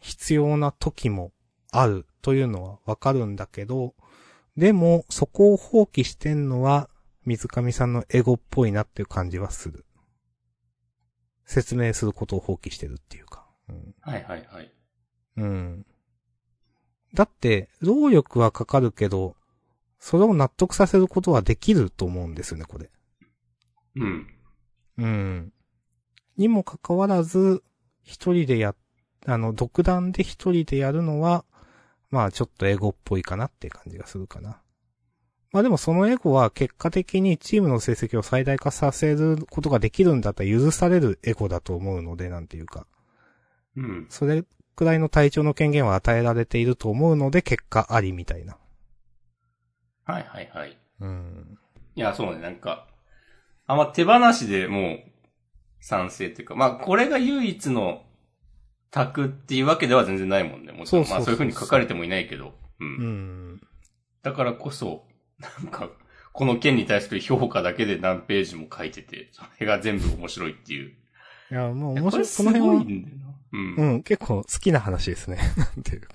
[0.00, 1.32] 必要な時も
[1.80, 3.94] あるというのはわかるんだけど、
[4.56, 6.88] でもそこを放棄してんのは
[7.24, 9.84] 水上さんのエゴっぽいなっていう感じはする。
[11.44, 13.46] 説明することを放棄してるっていうか。
[13.68, 14.72] うんはいはいはい。
[15.36, 15.86] うん。
[17.14, 19.36] だって、労力はかかるけど、
[19.98, 22.90] それを納得させることはできると思うんですよね、これ。
[23.96, 24.26] うん。
[24.98, 25.52] うん。
[26.36, 27.62] にもかかわらず、
[28.02, 28.74] 一人でや、
[29.24, 31.44] あの、独断で一人でやるのは、
[32.10, 34.60] まあちょっとエゴっぽいかなって感じがするかな。
[35.52, 42.86] まあでもそのエゴは結果的にチームの成績を最大化させることができるんだったら許されるエゴだと思うので、なんていうか。
[43.76, 44.06] うん。
[44.10, 48.58] それくらいの体調の権限は与えられていると思うので、結果ありみたいな。
[50.04, 50.78] はいはいはい。
[51.00, 51.58] うん。
[51.94, 52.86] いや、そうね、なんか、
[53.66, 54.98] あんま手放しでもう、
[55.80, 58.04] 賛成っていうか、まあ、これが唯一の
[58.96, 60.72] 卓っていうわけでは全然ないもんね。
[60.72, 62.54] もちろん、まあそういう風に書かれてもいないけど。
[62.80, 62.88] うん。
[62.88, 63.60] うん。
[64.22, 65.04] だからこそ、
[65.38, 65.90] なんか、
[66.32, 70.94] この件に対する評価だけで何ページも書いてて、それが全部面白いっていう。
[71.50, 72.26] いや、もう面白い。
[72.26, 73.34] この辺は。
[73.52, 73.74] うん。
[73.76, 75.38] うん、結構好きな話ですね。
[75.58, 76.08] なんていうか。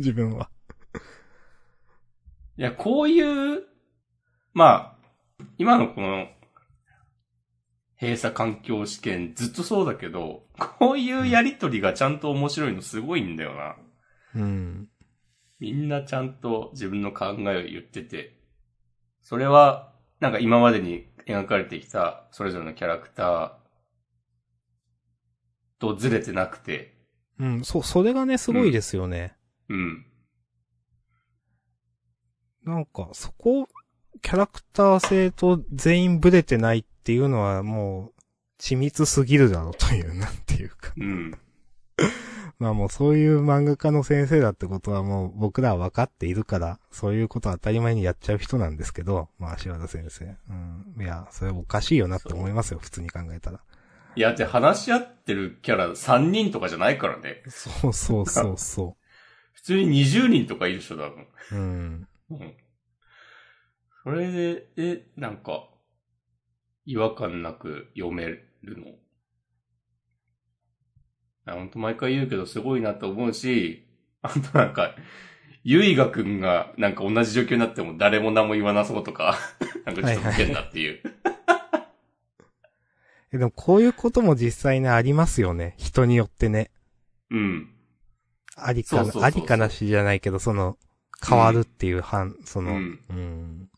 [0.00, 0.50] 自分は。
[2.58, 3.62] いや、こういう、
[4.52, 4.96] ま
[5.38, 6.26] あ、今のこの、
[8.00, 10.44] 閉鎖環境試験ずっとそうだけど、
[10.78, 13.76] こういうやりとりがちゃんと面白いのすごいんだよな。
[14.34, 14.88] うん。
[15.58, 18.38] みんなちゃんと自分の考えを言ってて、
[19.22, 23.52] それは、なんか今までに描かれてきたそれぞれのキャラクター
[25.78, 26.94] とずれてなくて、
[27.38, 29.36] うん、そう、それがね、すごいですよね。
[29.68, 30.06] うん。
[32.64, 33.68] なんか、そこ、
[34.26, 38.12] キャラクター性と全員ブレてないっていうのはもう、
[38.60, 40.92] 緻密すぎるだろうという、なんていうか。
[40.96, 41.38] うん。
[42.58, 50.24] まあもうそういう漫画家の先生だってことはもう僕らは分かっているから、そういうことは当たり前にやっちゃう人なんですけど、まあ足和田先生。
[50.24, 50.96] うん。
[51.00, 53.60] いや、それおかしいよなって思いますよ、普通に考えたら。
[54.16, 57.44] いや、で、話し合ってるキャラ3人とかじゃないからね。
[57.46, 58.96] そうそうそうそ
[59.54, 61.26] 普通に20人とかいるでしょ、多分。
[61.52, 61.54] う。
[61.54, 62.08] うん。
[62.30, 62.54] うん。
[64.06, 65.68] それで、え、なんか、
[66.84, 68.92] 違和感なく読めるの？
[71.44, 73.84] あほんと毎回言うけどすごいなと思うし、
[74.22, 74.94] あとなんか、
[75.64, 79.36] ゆいがくんがなんか同じ状況になっても誰も何も言わなそうとか、
[79.84, 81.02] なんかちょっと変だっていう。
[83.32, 85.74] え、でもこういうことも実際ね、ありますよね。
[85.78, 86.70] 人によってね。
[87.32, 87.74] うん。
[88.54, 90.78] ありかな、ありかなしじゃないけど、その、
[91.28, 93.70] 変わるっていう反、その、うんうん。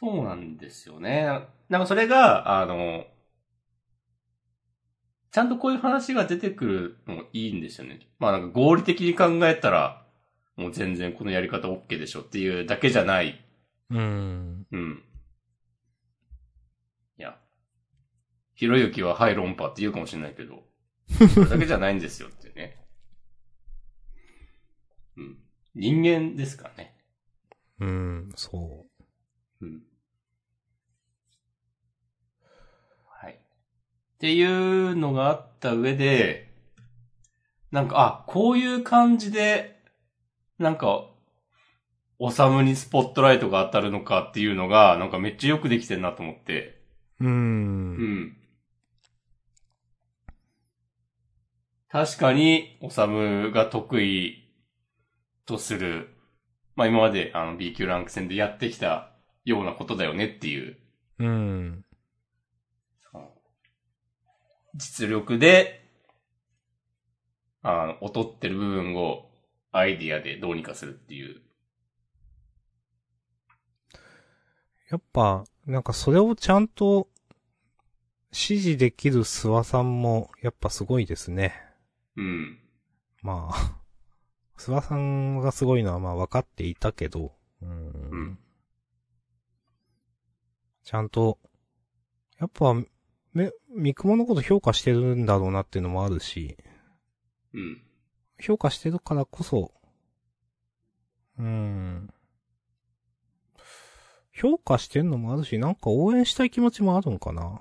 [0.00, 1.24] そうなんですよね。
[1.68, 3.04] なんかそれが、あの、
[5.32, 7.98] ちゃんとこういう話が出てくるのもいいんですよね。
[8.20, 10.06] まあなんか合理的に考えたら、
[10.56, 13.44] もう全然このやり方 OK でしょっていうだけじゃない。
[13.90, 14.66] うん。
[14.70, 15.02] うん。
[17.18, 17.36] いや。
[18.54, 20.62] ひろゆきははい論破って言うかもしれないけど、
[21.34, 22.76] それだけじゃないんですよってね。
[25.16, 25.38] うん。
[25.74, 26.94] 人間ですからね。
[27.80, 28.86] うん、そ
[29.60, 29.82] うん。
[33.20, 33.40] はい。
[34.18, 36.50] っていうのがあった上で、
[37.70, 39.80] なんか、あ、こういう感じで、
[40.58, 41.06] なんか、
[42.18, 46.80] おさむにスポットライトが当たるのかっていうのが、なんかめっちゃよくできてんなと思って。
[47.20, 47.26] う。
[47.26, 47.28] う。
[47.28, 48.36] うんん。
[51.88, 54.50] 確かに、おさむが得意
[55.46, 56.08] とする、
[56.74, 59.12] まあ今まであの B 級ランク戦でやってきた
[59.44, 60.76] ようなことだよねっていう、
[61.20, 61.84] うん。
[64.78, 65.84] 実力で、
[67.62, 69.28] あの、劣ってる部分を
[69.72, 71.42] アイディアでどうにかするっていう。
[74.90, 77.08] やっぱ、なんかそれをちゃんと、
[78.30, 81.54] 指示できる諏訪さんも、やっぱすごいですね。
[82.16, 82.58] うん。
[83.20, 83.80] まあ、
[84.56, 87.90] 諏訪さんがすごいのはまあ分かっていたけど、うん。
[88.10, 88.38] うん
[90.84, 91.38] ちゃんと、
[92.38, 92.74] やっぱ、
[93.32, 96.56] め、三雲のこと評価してるんだろうなっていうのもあるし、
[97.54, 97.82] うん。
[98.40, 99.72] 評価してるからこそ、
[101.38, 102.12] うん。
[104.32, 107.60] 評価してんのもあるし、なんか応援したい気持ちもあるんかな。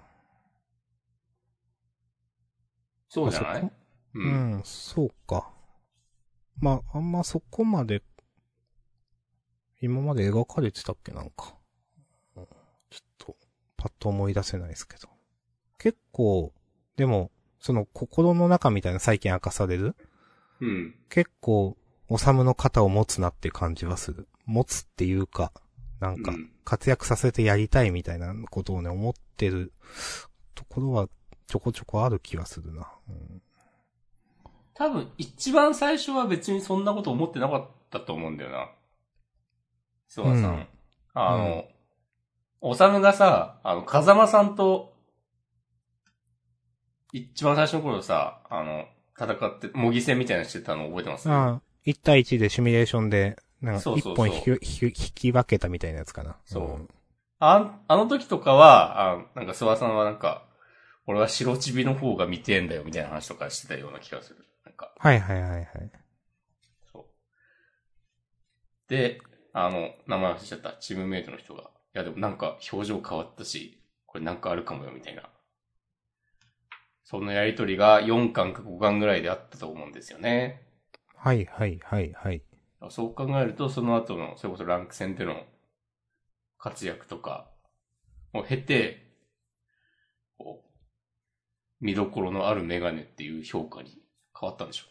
[3.09, 3.51] そうじゃない？
[3.51, 3.71] あそこ？
[4.15, 4.19] う。
[4.19, 5.51] うんん、そうか。
[6.59, 8.03] まあ、あんまそこまで、
[9.81, 11.55] 今まで描かれてたっけなんか。
[12.35, 12.47] うん
[12.89, 13.37] ちょっと、
[13.75, 15.09] パッと思い出せないですけど。
[15.77, 16.53] 結構、
[16.95, 19.95] でも、その心の中みたいな最近明かされる？
[20.61, 20.95] うん。
[21.09, 21.77] 結構、
[22.09, 24.27] おさむの肩を持つなって感じはする。
[24.45, 25.51] 持つっていうか、
[25.99, 29.71] なんかう、ん活躍させてやりたいみたいなことをね、思ってる
[30.53, 31.07] ところは
[31.47, 32.91] ちょこちょこある気はするな。
[33.09, 33.41] うん
[34.73, 38.69] 多分、一番最初は別にそんなこと思ってなかったと思うんだよな。
[40.09, 40.53] 諏訪さん。
[40.53, 40.67] うん
[41.15, 41.65] あの、
[42.61, 44.93] おさむがさ、あの、風間さんと、
[47.13, 48.85] 一番最初の頃さ、あの、
[49.19, 51.29] 戦って、模擬戦みたいなのしてたの覚えてます？
[51.29, 54.29] ああ、1対1でシミュレーションで、なんか1そうそうそう本
[54.61, 56.37] 引き分けたみたいなやつかな。
[56.45, 56.89] そうん
[57.39, 60.47] ああの時とかは、あなんか諏訪さんはなんか、
[61.05, 64.43] 俺は白チビの方が見てえんだよみたいな話とかしてたような気がする。
[64.65, 65.67] なんか、はいはいはいはい。
[66.91, 67.05] そう。
[68.89, 69.21] で、
[69.53, 75.23] あの、名前忘れちゃった、チームメイトの人が、いやでもなんか表情変わったし、これなんかあるかもよみたいな。
[77.09, 80.61] そのやりとりが4巻か5巻ぐらいであったと思うんですよね。
[81.15, 82.43] はいはいはいはい。
[82.89, 85.45] そう考えると、その後の、それこそランク戦での
[86.57, 87.49] 活躍とか
[88.33, 89.07] を経て、
[90.37, 90.69] こう、
[91.79, 94.01] 見どころのあるメガネっていう評価に
[94.37, 94.87] 変わったんでしょ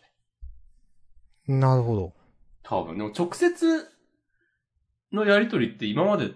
[1.48, 1.58] うね。
[1.60, 2.14] なるほど。
[2.62, 2.96] 多分。
[2.96, 3.92] でも直接
[5.12, 6.30] のやりとりって今まで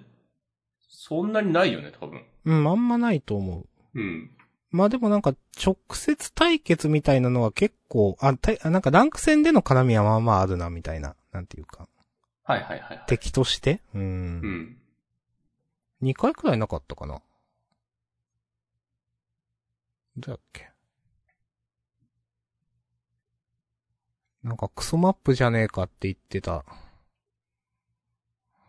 [0.91, 2.23] そんなにないよね、多分。
[2.45, 3.99] うん、あんまないと思う。
[3.99, 4.37] うん。
[4.71, 11.17] まあでもなんか、直接対決みたいなのは結構、あ、たなんかランク戦での絡みはまあまああるな、みたいな。
[11.33, 11.89] なんていうか。
[12.45, 13.05] はいはいはい、はい。
[13.07, 13.83] 敵として？
[13.95, 13.99] う。
[13.99, 14.77] うんん。
[16.03, 17.21] 2回くらいなかったかな。
[20.17, 20.71] どうやっけ？
[24.43, 26.65] なんかクソマップじゃねえかって言ってた。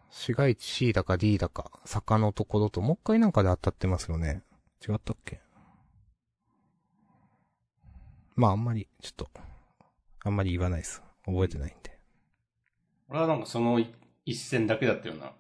[0.10, 4.44] 市街地 C だか D だか、坂のところともう一回なんかで当たってますよね。
[4.88, 5.40] 違ったっけ？
[8.36, 9.30] まああんまり、ちょっと、
[10.24, 11.02] あんまり言わないです。
[11.26, 11.98] 覚えてないんで。
[13.10, 13.94] 俺はなんかそのい
[14.26, 15.34] 一戦だけだったような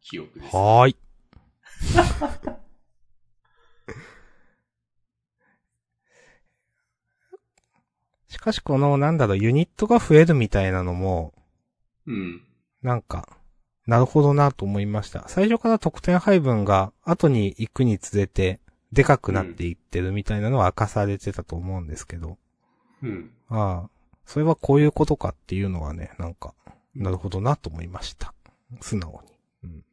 [0.00, 0.56] 記憶です。
[0.56, 0.96] はーい。
[8.28, 11.32] しかしこの、なんだろう、ユニットが増えるみたいなのも、
[12.06, 12.44] うん。
[12.82, 13.38] なんか、
[13.86, 15.28] なるほどなと思いました。
[15.28, 18.60] 最初から得点配分が後に行くにつれて、
[18.94, 22.38] でかくなっていってるみたいなのは明かされてたと思うんですけど、
[23.02, 23.30] うん。
[23.48, 23.90] ああ、
[24.24, 26.54] それはこういうことかっていうのはね、なんか、
[26.94, 28.32] なるほどなと思いました。
[28.80, 29.32] 素直に。
[29.64, 29.84] うん。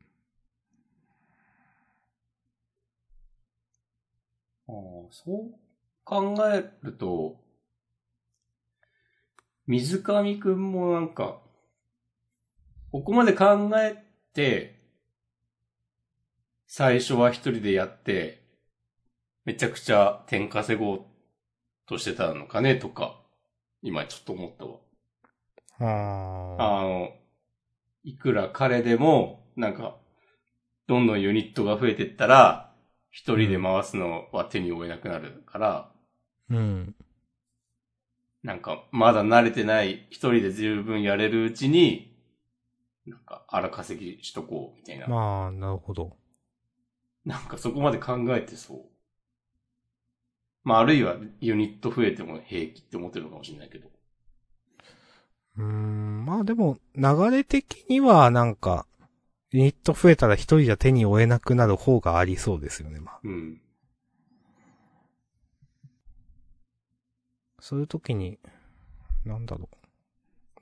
[4.68, 4.74] ああ、
[5.12, 5.60] そう
[6.04, 7.42] 考えると、
[9.66, 11.42] 水上くんもなんか、
[12.92, 14.80] ここまで考えて、
[16.68, 18.41] 最初は一人でやって、
[19.46, 21.02] めちゃくちゃ点稼ごう
[21.88, 23.20] としてたのかねとか、
[23.82, 24.78] 今ちょっと思ったわ。
[26.60, 27.14] あの、
[28.04, 29.98] いくら彼でも、なんか、
[30.88, 32.72] どんどんユニットが増えてったら、
[33.10, 35.92] 一人で回すのは手に負えなくなるから、
[36.50, 36.96] うん。
[38.44, 42.16] なんか、まだ慣れてない一人で十分やれるうちに、
[43.06, 45.08] なんか、荒稼ぎしとこう、みたいな。
[45.08, 46.18] まあ、なるほど。
[47.26, 49.01] なんかそこまで考えてそう。
[50.64, 53.90] まあ、あるいはユニット増えても平気って思ってるのかもしれないけど。
[55.58, 58.86] うーん、まあでも、流れ的にはなんか、
[59.52, 63.20] ユニット増えたら一人じゃ手に負えなくなる方がありそうですよね、まあ。
[63.24, 63.62] うん。
[67.60, 68.40] そういう時に、
[69.26, 69.78] なんだろう。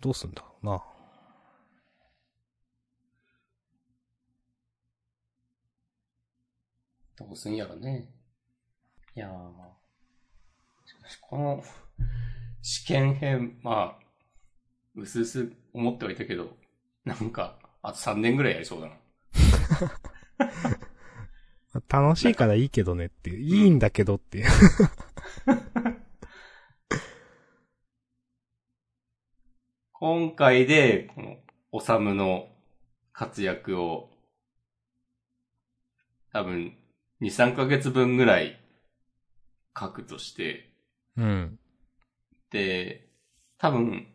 [0.01, 0.83] どうすんだろうな。
[7.17, 8.09] どうすんやろね。
[9.13, 9.78] いやー。
[11.17, 11.63] この、
[12.61, 13.99] 試験編、まあ、
[14.95, 16.57] うすうす思ってはいたけど、
[17.05, 18.95] なんか、あと3年ぐらいやりそうだな。
[21.87, 23.39] 楽しいからいいけどねっていう。
[23.39, 24.47] いいんだけどっていう。
[29.93, 31.37] 今回で、この、
[31.71, 32.49] おさむの
[33.11, 34.09] 活躍を、
[36.31, 36.75] 多分、
[37.21, 38.59] 2、3ヶ月分ぐらい
[39.77, 40.68] 書くとして、
[41.19, 41.59] うん。
[42.49, 43.09] で、
[43.57, 44.07] 多分、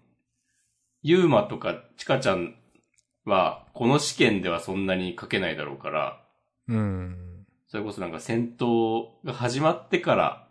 [1.03, 2.55] ゆうまとかちかちゃん
[3.27, 6.25] は、この試験ではそんなに書けないだろうから、
[6.67, 7.47] うん。
[7.69, 10.49] それこそなんか戦闘が始まってから、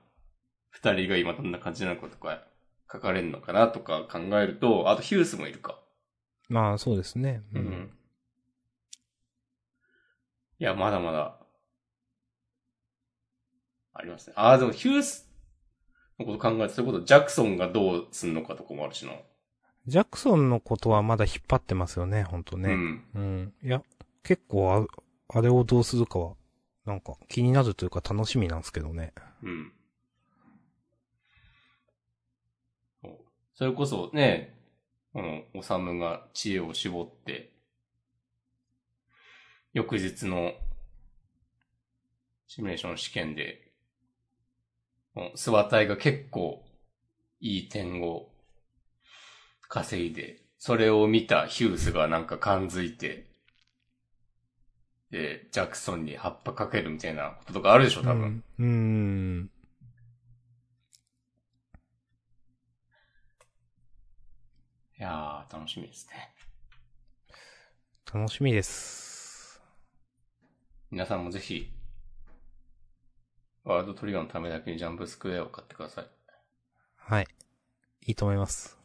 [0.70, 2.44] 二人が今どんな感じなのかとか、
[2.92, 5.80] 書かれるのかなとか考えると、あとヒュースもいるか。
[6.50, 7.42] まあ、そうですね。
[7.54, 7.60] う。
[7.60, 7.90] うんん。
[10.60, 11.40] いや、まだまだ、
[13.96, 14.34] ありますね。
[14.36, 15.33] ああ、でもヒュース
[16.20, 19.14] のこと考えて、そういうこと、ジャクソンがどうすんのかとかもあるしな。
[19.86, 22.70] ジャクソンのことはまだ引っ張ってますよね、ほんとね。
[22.70, 23.04] うん。
[23.16, 23.54] うん。
[23.64, 23.84] いや、
[24.24, 24.88] 結構
[25.30, 26.36] あ、あれをどうするかは、
[26.86, 29.14] なんか気になるというか楽しみなんですけどね。
[29.42, 29.74] うん。
[33.56, 34.58] それこそね、
[35.14, 37.54] この、おさむが知恵を絞って、
[39.74, 40.54] 翌日の
[42.48, 43.63] シミュレーション試験で、
[45.14, 46.64] このスワ隊が結構
[47.40, 48.30] いい点を
[49.68, 53.28] 稼いで、それを見たヒュースがなんか感づいて、
[55.12, 58.44] で、ジャクソンに葉っぱかけるみたいなこととかあるでしょ、多分。
[58.58, 58.68] うん。
[58.68, 59.52] うん。
[64.98, 66.34] いやー、楽しみですね。
[68.12, 69.62] 楽しみです。
[70.90, 71.72] 皆さんもぜひ、
[73.66, 76.08] ワールドトリガーのためだけにジャンプスクエアを買ってください。
[76.98, 77.28] はい。
[78.06, 78.78] いいと思います。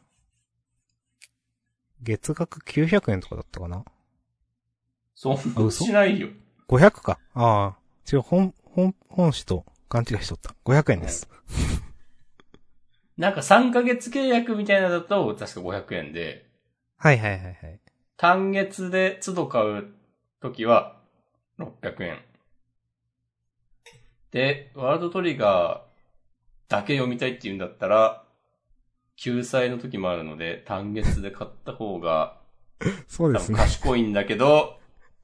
[2.01, 3.83] 月額900円とかだったかな？
[5.15, 6.29] そんなしないよ。
[6.69, 7.19] ?500 か。
[7.33, 7.77] ああ。
[8.11, 10.55] 違う、本、本、本誌と勘違いしとった。
[10.63, 11.27] 500円です。
[13.17, 16.49] なんか3ヶ月契約みたいなのだと、確か500円で、
[16.95, 17.79] はいはいはいはい。
[18.15, 19.87] 単月で都度買う
[20.41, 21.01] ときは
[21.59, 22.19] 600円。
[24.31, 28.23] で、ワールドトリガーだけ読みたいって言うんだったら、
[29.15, 32.39] 救済の時もあるので、単月で買った方が
[33.07, 33.57] そうですね。
[33.57, 34.79] 賢いんだけど、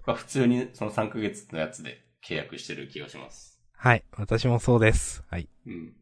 [0.05, 3.61] まあ普通にその3ヶ月のやつで契約してる気がします。
[3.73, 4.03] はい。
[4.17, 5.23] 私もそうです。
[5.29, 5.47] はい。
[5.65, 5.95] うん。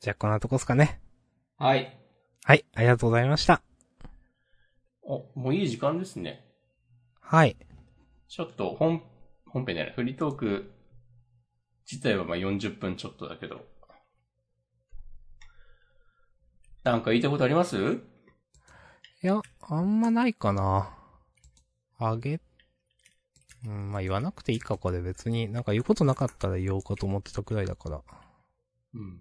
[0.00, 1.00] じゃあこんなとこっすかね。
[1.56, 1.98] はい。
[2.44, 2.64] はい。
[2.76, 3.62] ありがとうございました。
[5.02, 6.44] お、もういい時間ですね。
[7.20, 7.56] はい。
[8.28, 9.02] ちょっと本、
[9.46, 10.70] 本編じゃない、フリートーク
[11.90, 13.64] 自体はまあ40分ちょっとだけど。
[16.84, 17.76] なんか言いたいことあります？
[19.22, 20.94] いや、あんまないかな。
[21.98, 22.40] あげ、
[23.66, 25.50] うん、まあ言わなくていいか、これ別に。
[25.50, 28.02] なんか言うことなかったら言おうかと思ってたくらいだから。
[28.94, 29.20] うん。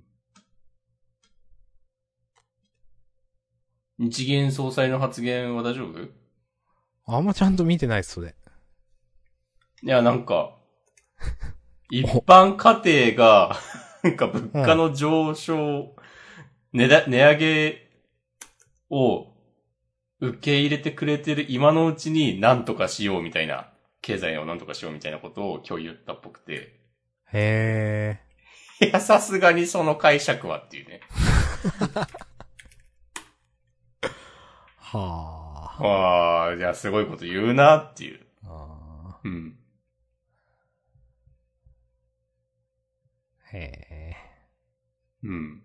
[4.00, 6.04] 日銀総裁の発言は大丈夫？
[6.04, 6.10] い
[7.08, 8.36] あんまちゃんと見てないっす、それ。
[9.84, 10.56] や、なんか、
[11.90, 13.56] 一般家庭が、
[14.04, 15.96] なんか物価の上昇、
[16.74, 17.90] 値だ、値上げ
[18.90, 19.34] を
[20.20, 23.70] 受け入れてくれてる今のうちに何とかしようみたいな、
[24.02, 26.80] 経済を何とかしようみたいなことを今日言ったっぽくて、
[27.34, 28.20] へ
[28.80, 31.02] いや、さすがにその解釈はっていうね。
[34.02, 34.08] ー。
[34.80, 35.84] はあ。
[35.84, 38.20] ああ、じゃあすごいこと言うなっていう。
[38.46, 39.56] あうん。
[43.52, 44.16] へえ。
[45.24, 45.62] うん。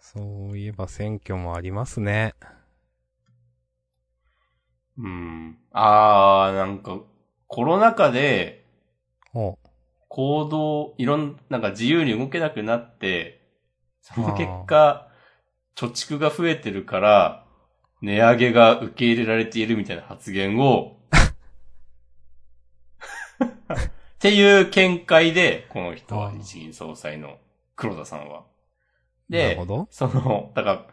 [0.00, 2.34] そういえば選挙もありますね。
[4.98, 5.58] うん。
[5.72, 7.00] ああ、なんか、
[7.46, 8.64] コロナ禍で
[9.34, 9.56] お、
[10.08, 13.42] 行動、いろん、なんか自由に動けなくなって、
[14.02, 15.08] その結果、
[15.76, 17.46] 貯蓄が増えてるから、
[18.02, 20.97] 値上げが受け入れられているみたいな発言を、
[24.18, 27.38] っていう見解で、この人は日銀総裁の
[27.76, 28.42] 黒田さんは。
[29.30, 29.56] で。
[29.90, 30.86] その、だから、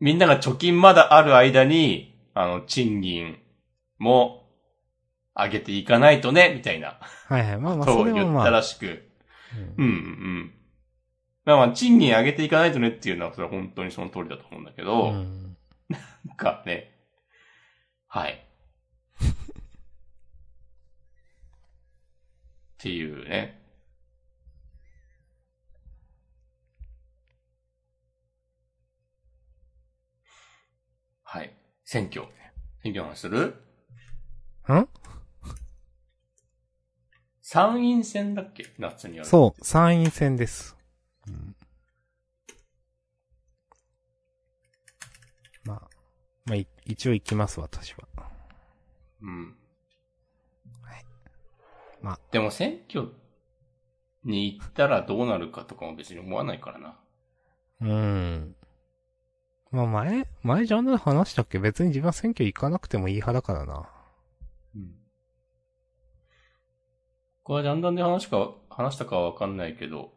[0.00, 3.38] みんなが貯金まだある間に、あの、賃金
[3.98, 4.48] も
[5.36, 7.58] 上げていかないとね、みたいな、はいはい。
[7.58, 8.26] まあまあ、とそれはまあ。
[8.26, 9.04] 言ったらしく。
[9.78, 10.54] うんうん、うん。
[11.44, 15.56] まあまあ、賃金上げていかないとねっていうのは、それは本当にその通りだと思うんだけど、うん
[16.26, 16.92] なんかね、
[18.08, 18.46] はい。
[22.82, 23.62] っていうね。
[31.22, 31.56] はい。
[31.84, 32.26] 選挙。
[32.82, 33.54] 選挙の話する？
[34.72, 34.88] ん？
[37.40, 38.66] 参院選だっけ？
[38.80, 39.28] 夏にある。
[39.28, 40.76] そう、参院選です。
[41.28, 41.54] うん
[45.64, 45.88] まあ、
[46.46, 48.08] まあ、い一応行きます、私は。
[49.20, 49.56] うん。
[52.02, 52.12] はい。
[52.12, 52.18] まあ。
[52.30, 53.08] でも選挙
[54.24, 56.98] に行ったらどうなるかとかも別に思わないからな。
[57.80, 58.54] うん。
[59.70, 61.58] まあ前、前ジャンルで話したっけ？
[61.58, 63.88] 別に自分は選挙行かなくてもいい派だからな。
[64.76, 64.92] うん。
[67.42, 70.12] これはジャンダンで話か、話したかはわかんないけど、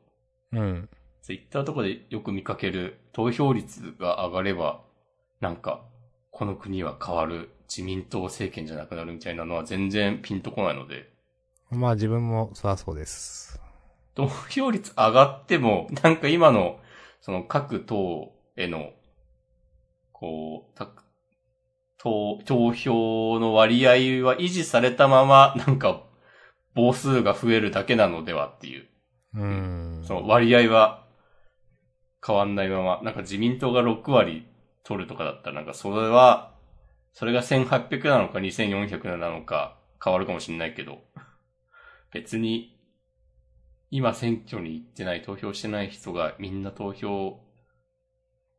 [0.52, 0.90] うん。
[1.22, 4.84] ツイッターとかでよく見かける投票率が上がれば、
[5.40, 5.84] なんか、
[6.30, 11.15] この国は変わる自民党政権じゃなくなるみたいなのは全然ピンとこないので、
[11.72, 13.60] まあ自分もそらそうです。
[14.16, 16.80] 投票率上がっても、なんか今の、
[17.22, 18.92] その各党への、
[20.12, 20.88] こう、た
[21.98, 26.04] 投、投票の割合は維持されたまま、なんか、
[26.76, 28.88] 母数が増えるだけなのではっていう。
[29.34, 30.04] うん。
[30.06, 31.06] その割合は
[32.26, 34.48] 変わんないまま、なんか自民党が6割
[34.84, 36.54] 取るとかだったら、なんかそれは、
[37.14, 41.00] それが1800なのか2400なのか変わるかもしれないけど、
[42.16, 42.74] 別に、
[43.92, 47.42] 今選挙に行ってない、投票してない人がみんな投票、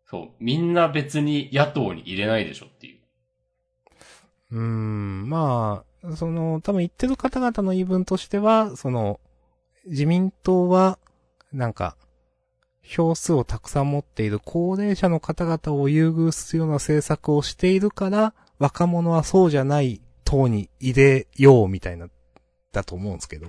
[0.05, 2.99] そう、みんな別に野党に入れないでしょっていう。
[4.53, 9.21] うーん、まあ、その、多分言ってる方々の言い分としては、その、
[9.87, 10.99] 自民党は、
[11.51, 11.97] なんか、
[12.83, 22.09] 票数をたくさん持っている高齢者の方々を優遇するような政策をしているから、若者はそうじゃない党に入れようみたいな、
[22.77, 23.49] だと思うんですけど。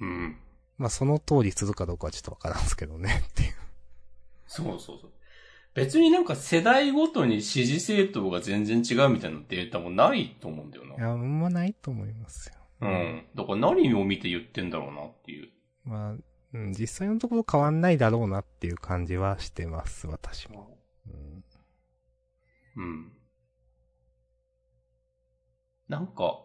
[0.00, 0.36] うん。
[0.76, 3.54] まあその通りするかどうかはちょっとわからんすけどね、っていう。
[4.46, 5.12] そうそうそう。
[5.74, 10.96] 別になんか世代ごとに支持政党が全然違うみたいなデータもないと思うんだよな。
[10.96, 12.54] いや、あんまないと思いますよ。
[12.80, 13.26] うん。
[13.34, 15.50] だから何を見て言ってんだろうなっていう。
[15.84, 16.16] まあ、
[16.54, 20.78] うん、実際のところ変わんないだろうなっていう感じはしてます、私も。
[21.06, 21.44] うん
[22.76, 23.12] うん。
[25.88, 26.44] なんか、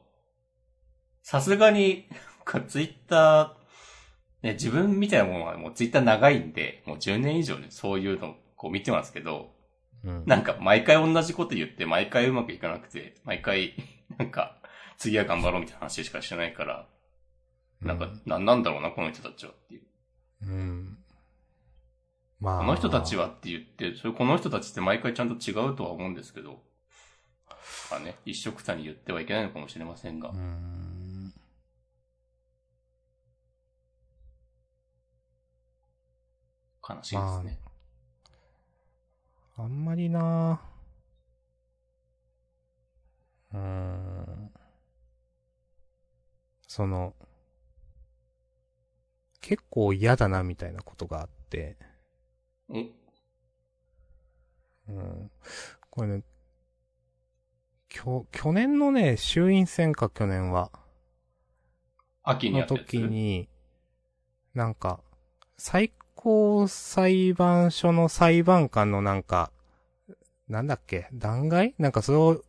[1.23, 2.07] さすがに、
[2.67, 9.53] ツイッター、ね、自分みたいなものはもうツイッター長いんで、もう10年以上ね、そういうのこう見てますけど、
[10.03, 10.23] うん。
[10.25, 13.73] なんか毎回同じこと言って、毎回うまくいかなくて、毎回、
[14.17, 14.57] なんか、
[14.97, 16.87] 次は頑張ろうみたいな話しかしてないから、
[17.81, 19.83] なんか、なんなんだろうな、この人たちはっていう。
[20.41, 20.97] うん。
[22.41, 22.59] まあ。
[22.59, 26.61] この人たちはって言って、それこの人たちって毎回ちゃんと違うとは思うんですけど、
[27.89, 30.33] まあね、一色たに言ってはいけないのかもしれませんがう。
[30.33, 30.92] ん。
[36.87, 37.59] 悲しいですね。
[39.55, 40.61] あんまりな
[43.53, 44.51] うーん。
[46.67, 47.13] その、
[49.41, 51.77] 結構嫌だなみたいなことがあって、
[52.69, 52.91] うん。
[54.87, 55.31] うん。
[55.91, 56.23] これね、
[57.89, 60.71] きょ、去年のね、衆院選か去年は、
[62.25, 62.85] の秋にやったやつ？
[62.85, 63.49] 時に、
[64.55, 65.03] なんか、
[65.57, 69.51] 最高裁判所の裁判官のなんか、
[70.47, 71.73] なんだっけ、弾劾？
[71.77, 72.41] なんかそれを、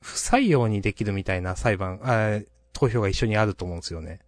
[0.00, 2.40] 不採用にできるみたいな裁判、あ
[2.72, 4.20] 投票が一緒にあると思うんですよね。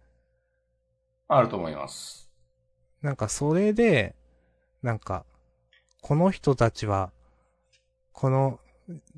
[1.27, 2.31] あると思います。
[3.01, 4.15] なんかそれで、
[4.81, 5.25] なんか、
[6.01, 7.11] この人たちは、
[8.11, 8.59] この、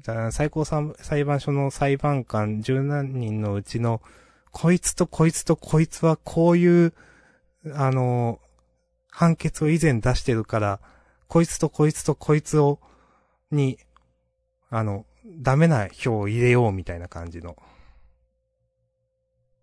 [0.03, 4.01] だ最高裁裁判所の裁判官十何人のうちの、
[4.51, 6.93] こいつとこいつとこいつはこういう、
[7.73, 8.39] あの、
[9.19, 10.79] 判決を以前出してるから、
[11.27, 12.79] こいつとこいつとこいつを、
[13.51, 13.77] に、
[14.69, 15.05] あの、
[15.41, 17.57] ダメな票を入れようみたいな感じの、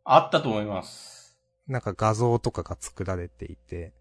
[0.04, 1.38] あったと思います。
[1.68, 3.94] なんか画像とかが作られていて、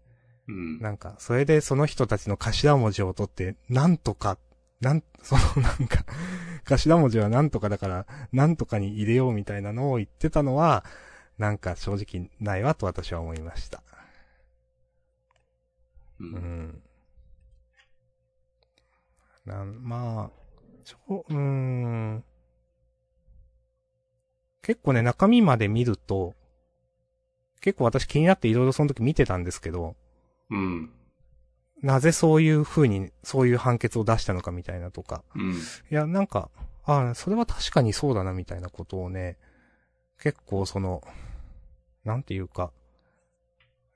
[0.46, 0.78] うん。
[0.78, 4.36] なんか、それでその人たちの頭文字を取って、なんとか、
[4.82, 6.04] なん、 そのなんか、
[6.66, 10.84] 頭文字はなんとかだから、なんとかに入れようみたいなのを言ってたのは、
[11.38, 13.82] なんか正直ないわと私は思いました。
[16.20, 16.24] う。
[16.24, 16.82] うんん。
[19.44, 20.30] なん、まあ、
[20.84, 22.24] ちょ、うーん。
[24.62, 26.34] 結構ね、中身まで見ると、
[27.60, 29.96] 結構私気になっていろいろその時見てたんですけど、
[30.50, 30.90] うん。
[31.82, 35.22] なぜそういう風に、そういう判決を出したのかみたいなとか。
[35.34, 35.52] うん。
[35.54, 35.56] い
[35.90, 36.50] や、なんか、
[36.84, 39.36] ああ、それは確かにそうだなみたいなことをね、
[40.20, 41.02] 結構その、
[42.04, 42.72] なんていうか、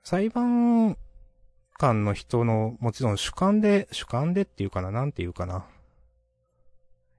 [0.03, 0.97] 裁判
[1.81, 5.65] 官の人の、もちろん主観で、主観でっていうかな、なんていうかな。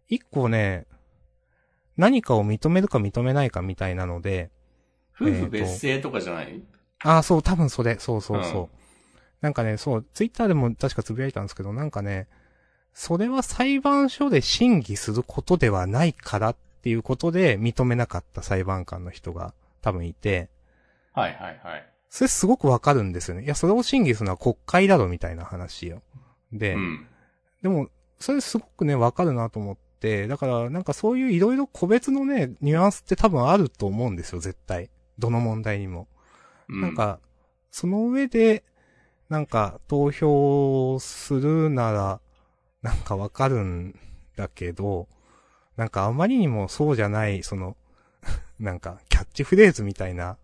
[0.09, 0.87] 一個ね、
[1.97, 4.51] 何かを認めるか認めないかみたいなので、
[5.15, 6.63] 夫婦別姓とかじゃない、
[7.05, 8.63] ああ、そう、多分それ、そうそうそう。
[8.63, 8.69] うん
[9.43, 12.29] なんかね、そう、ツイッターでも確かつぶやいたんですけど、なんかね、
[12.95, 20.49] それは裁判所で審議することではないからっていうことで認めなかった裁判官の人が多分いて、
[21.13, 21.92] はいはいはい。
[22.13, 23.45] それすごくわかるんですよね。
[23.45, 26.03] いや、それを審議するのは国会だろみたいな話よ。
[26.53, 27.07] で、うん。
[27.63, 27.89] でも、
[28.19, 34.91] それすごくね、わかるなと思って、だから、なんかそういういろいろ個別のね、ニュアンスって多分あると思うんですよ、絶対。
[35.19, 36.07] どの問題にも。
[36.69, 36.81] うん。
[36.83, 37.19] なん、か、
[37.71, 38.63] その上で、
[39.31, 42.21] なんか、投票するなら、
[42.83, 43.99] なんかわかるん
[44.37, 45.09] だけど、
[45.79, 47.75] なんかあまりにもそうじゃない、その、
[48.61, 50.37] なんか、キャッチフレーズみたいな、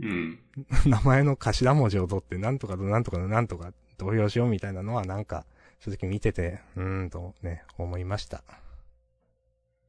[0.00, 0.38] うん。
[0.86, 5.44] 名前の頭文字を取って、なんとかとなんとかとなんとか投票しようみたいなのは、なんか、
[5.78, 8.42] 正直見てて、うーんとね、思いました。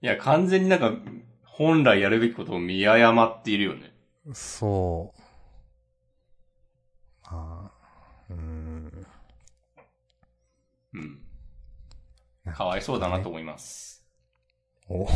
[0.02, 0.94] いや、完全になんか、
[1.46, 3.94] 本来やるべきことを見誤っているよね。
[4.34, 5.22] そう。
[7.24, 7.72] ああ、
[8.30, 9.08] うーん。
[10.94, 11.22] うん。
[12.54, 14.04] かわいそうだなと思います。
[14.90, 15.08] お、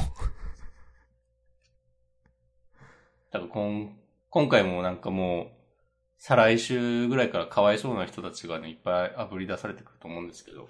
[3.31, 3.97] 多分こん、
[4.35, 5.47] 今回もなんかもう、
[6.17, 10.67] 再来週ぐらいからかわいそうな人たちがね、いっぱい炙り出されてくると思うんですけど。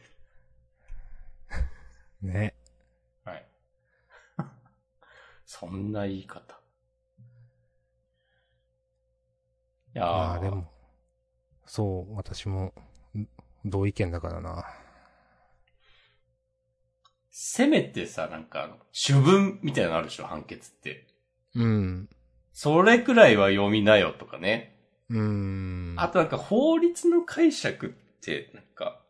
[2.21, 2.53] ね。
[3.23, 3.45] はい。
[5.47, 6.61] そんな言い方。
[9.95, 10.71] いやーああ、でも、
[11.65, 12.71] そう、私も、
[13.17, 13.27] ん
[13.65, 14.63] 同意見だからな。
[17.31, 21.07] せめてさ、なんかあの、主文みたいなのあるでしょ、判決って。
[21.55, 22.09] うん。
[22.55, 24.77] それくらいは読みなよとかね。
[25.09, 25.95] うーん。
[25.97, 27.89] あとなんか法律の解釈っ
[28.21, 29.01] て、なんか、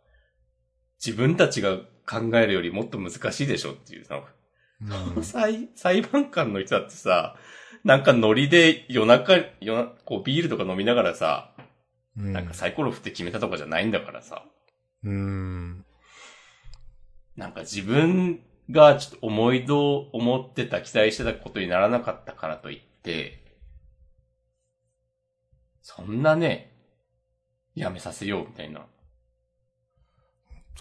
[0.98, 1.78] 自分たちが
[2.08, 4.20] 考えるよりもっと難しいでしょっていうさ、
[5.16, 7.36] うん裁、裁判官の人だってさ、
[7.84, 11.54] なんかノリで夜中、夜なこうビールとか飲みながらさ、
[12.18, 12.34] うん。
[12.34, 14.44] なんかサイコロ振って決めたとかじゃないんだからさ、
[15.04, 15.86] うーん。
[17.38, 18.40] なんか自分
[18.72, 22.95] がちょっと思いど思ってた、期待してたことにならなかったからといって、
[25.82, 26.72] そんなね、
[27.76, 28.86] やめさせようみたいな。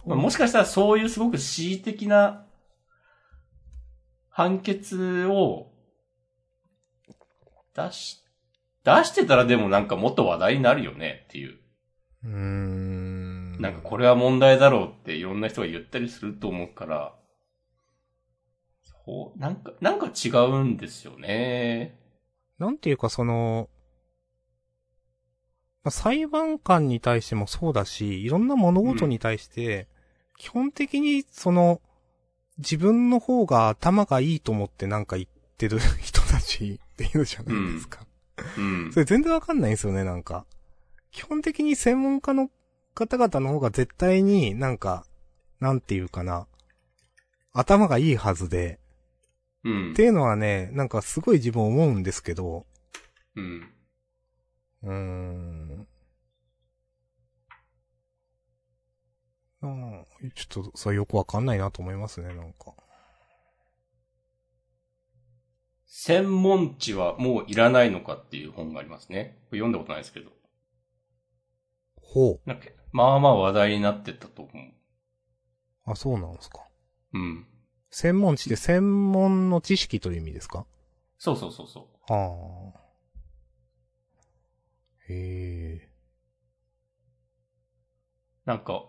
[0.06, 2.46] まあもしかしたらそういうすごく恣意的な
[4.28, 5.72] 判決を
[7.74, 8.22] 出し、
[8.84, 11.58] 出してたらでもなんかもっと話題になるよねっていう。
[12.24, 13.60] うーん。
[13.60, 17.14] なんかこれは問題だろうっていろんな人が言ったりすると思うから、
[19.04, 22.03] そう、なんか、なんか違うんですよね。
[22.58, 23.68] なんていうかその、
[25.82, 29.86] まあ、裁判官に対してもそうだし、いろんな物事に対して、
[30.38, 31.80] 基本的にその、
[32.58, 35.28] 自分の方が頭がいいと思ってなんか言っ
[35.58, 38.06] てる 人たちっていうじゃないですか。
[38.56, 39.00] うんそ。
[39.00, 40.46] れ全然わかんないんですよね、なんか。
[41.10, 42.50] 基本的に専門家の
[42.94, 45.04] 方々の方が絶対になんか、
[45.60, 46.46] なんていうかな、
[47.52, 48.80] 頭がいいはずで、
[49.64, 50.02] うんって。
[50.02, 52.66] いうのはね、なんかすごい自分思うんですけど、
[53.36, 53.74] うん。
[54.82, 55.88] うーん。
[59.62, 60.06] うん。
[60.34, 62.74] ちょっと、それよくわかんないなと思いますね、なんか。
[65.86, 69.38] 専門知はもういらないのかっていう本がありますね。
[69.48, 70.30] これ読んだことないですけど。
[72.02, 74.56] ほなんか、まあまあ話題になってたと思う。
[74.56, 75.90] う。
[75.92, 76.66] あ、そうなんですか。
[77.14, 77.46] うん。
[77.96, 80.66] 専門知って専門の知識という意味ですか？
[81.16, 82.12] そうそうそうそう。
[82.12, 82.80] はあ。
[85.08, 85.88] へえ。
[88.44, 88.86] なんか、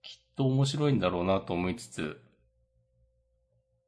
[0.00, 2.22] きっと面白いんだろうなと思いつつ、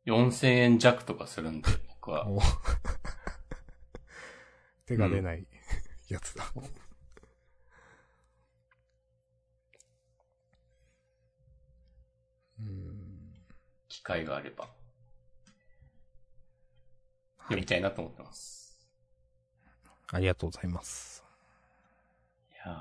[0.06, 2.26] 4000円弱とかするんで、僕は。
[2.28, 2.40] お
[4.86, 5.46] 手が出ない
[6.08, 6.52] やつだ。
[12.58, 13.04] うん。
[13.06, 13.07] 機
[14.08, 14.66] 会があれば、
[17.42, 18.78] 読みたいなと思ってます。
[20.10, 21.22] ありがとうございます。
[22.50, 22.74] いや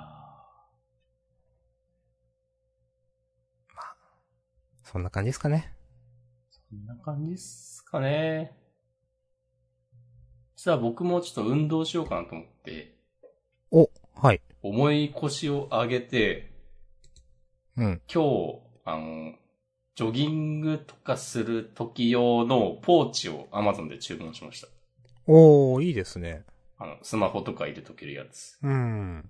[4.84, 5.74] そんな感じですかね。
[6.50, 8.56] ー、こんな感じですかね。
[10.56, 12.96] 実は僕もちょっと運動しようかなと思って、
[13.70, 14.42] お、はい。
[14.64, 16.54] 重い腰を上げて、
[17.76, 18.02] うん。
[18.12, 19.34] 今日、あの、
[19.98, 24.68] ジョギングとかする時用のポーチを Amazon で注文しました。
[25.26, 26.46] おー、いいですね。
[26.78, 28.60] あの、スマホとか入れとけるやつ。
[28.62, 29.28] うん。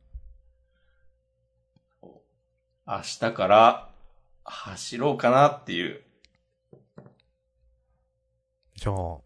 [2.86, 3.90] 明日から
[4.44, 6.04] 走ろうかなっていう。
[8.76, 9.20] じゃあ、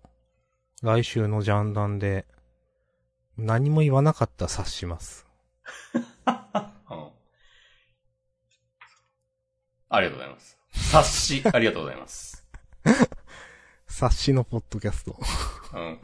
[0.83, 2.27] 来週のジャンダンで、
[3.35, 5.25] 何も言わなかったら察します。
[5.95, 7.11] うん
[9.89, 10.60] ありがとうございます。
[10.91, 12.45] 察し、ありがとうございます。
[13.87, 15.17] 察しのポッドキャスト。
[15.73, 16.01] うん。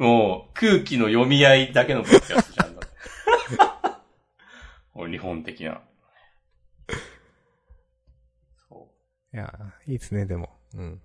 [0.04, 2.88] もう、空気の読み合いだけのポッドキャストじゃんだ。
[4.92, 5.80] これ日本的な。
[8.68, 8.90] そ
[9.32, 9.36] う。
[9.36, 9.52] いや、
[9.86, 10.58] いいですね、でも。
[10.74, 11.00] うん。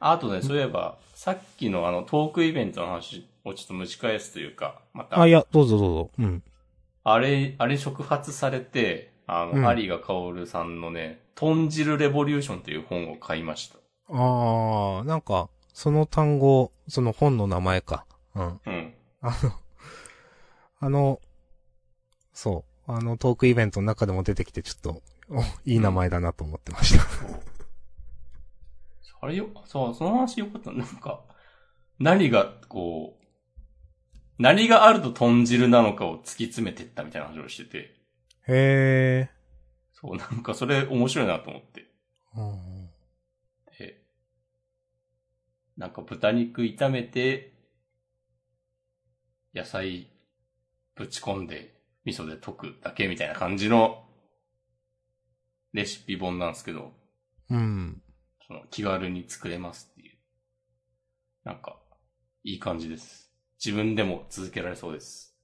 [0.00, 6.10] あとね、そういえば、さっきのあの、トークイベントの話をちょっと蒸し返すというか、また、あ、いや、どうぞどうぞ。
[6.18, 6.42] うん。
[7.12, 13.78] あれ、あれ触発されて、あの、うん有賀薫さんのね、豚汁レボリューションという本を買いました。
[14.08, 18.06] あー、なんか、その単語、その本の名前か。
[18.34, 18.60] うん。
[18.66, 18.94] うん。
[19.22, 19.52] あの、
[20.80, 21.20] あの、
[22.32, 22.92] そう。
[22.92, 27.04] あのトークイベントの中でも出てきてちょっと、おいい名前だなと思ってました。
[29.20, 30.72] あれよ、そう、その話よかった。
[30.72, 31.24] なんか、
[31.98, 33.19] 何が、こう、
[34.40, 37.94] 何があると豚汁なのかを突き詰めてったみたいな話をしてて、
[38.48, 39.28] へ
[39.92, 41.86] そう、なんかそれ面白いなと思って。
[42.34, 42.40] ー。
[42.40, 42.88] うん
[43.78, 44.02] で、
[45.76, 47.52] なんか豚肉炒めて、
[49.54, 50.08] 野菜
[50.96, 51.74] ぶち込んで、
[52.06, 54.04] 味噌で溶くだけみたいな感じの
[55.74, 56.94] レシピ本なんですけど、
[57.50, 58.00] うん。
[58.46, 60.16] その気軽に作れますっていう。
[61.44, 61.76] なんか、
[62.42, 63.29] いい感じです。
[63.62, 65.36] 自分でも続けられそうです。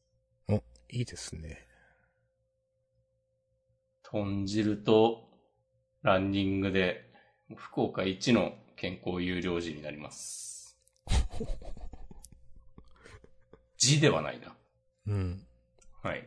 [0.89, 1.67] いいですね。
[4.03, 5.29] 豚汁と
[6.03, 7.13] ランニングで、
[7.57, 10.79] 福岡一の健康有料児になります。
[13.77, 14.57] 字ではないな。
[15.09, 15.47] うん。
[16.03, 16.25] はい。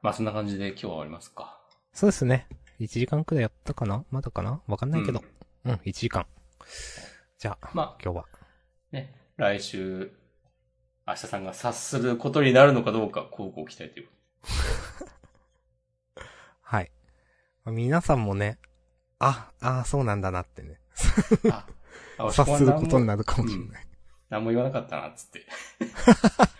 [0.00, 1.60] まあそんな感じで今日は終わりますか。
[1.92, 2.48] そうですね。
[2.80, 4.04] 1時間くらいやったかな？
[4.10, 4.62] まだかな？
[4.66, 5.22] わかんないけど。
[5.64, 6.26] うん、1時間。
[7.42, 8.24] じゃあ、ま今日は。
[8.32, 8.36] あ
[8.92, 10.12] ね、来週、
[11.08, 14.12] 明日さんが察することになるのかどうか、こうご期待というこ
[16.62, 16.92] はい。
[17.66, 18.60] 皆さんもね、
[19.18, 20.78] あ、あそうなんだなってね、
[22.30, 23.86] 察することにななるかもしれない。
[24.30, 25.44] 何も言わなかったな、つって。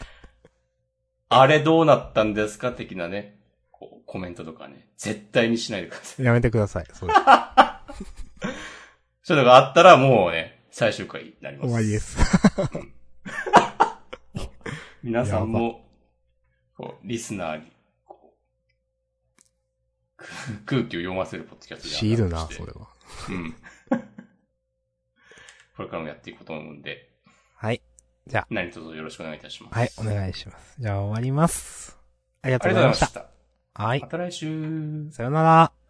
[1.30, 3.38] あれどうなったんですか的なね、
[3.70, 6.26] こうコメントとかね、絶対にしないでください。
[6.26, 6.86] やめてください。
[6.92, 7.20] そうです
[9.22, 11.66] そういうのがあったらもうね、最終回になります。
[11.68, 12.16] 終わりです。
[15.04, 15.84] 皆さんも、
[16.78, 17.70] こう、リスナーに、
[18.06, 18.34] こ
[20.16, 20.24] う、
[20.64, 22.88] 空空気を読ませるポッドキャストで強いるな、それは。
[23.28, 23.54] うん。
[25.76, 27.10] これからもやっていこうと思うんで、
[27.54, 27.82] はい。
[28.48, 29.74] 何卒よろしくお願いいたします。
[29.74, 30.76] はい、お願いします。
[30.80, 31.98] じゃあ終わります。
[32.40, 33.06] ありがとうございました。
[33.06, 33.26] した。
[33.74, 34.08] はいま。
[34.08, 35.10] た来週。
[35.10, 35.81] さよなら。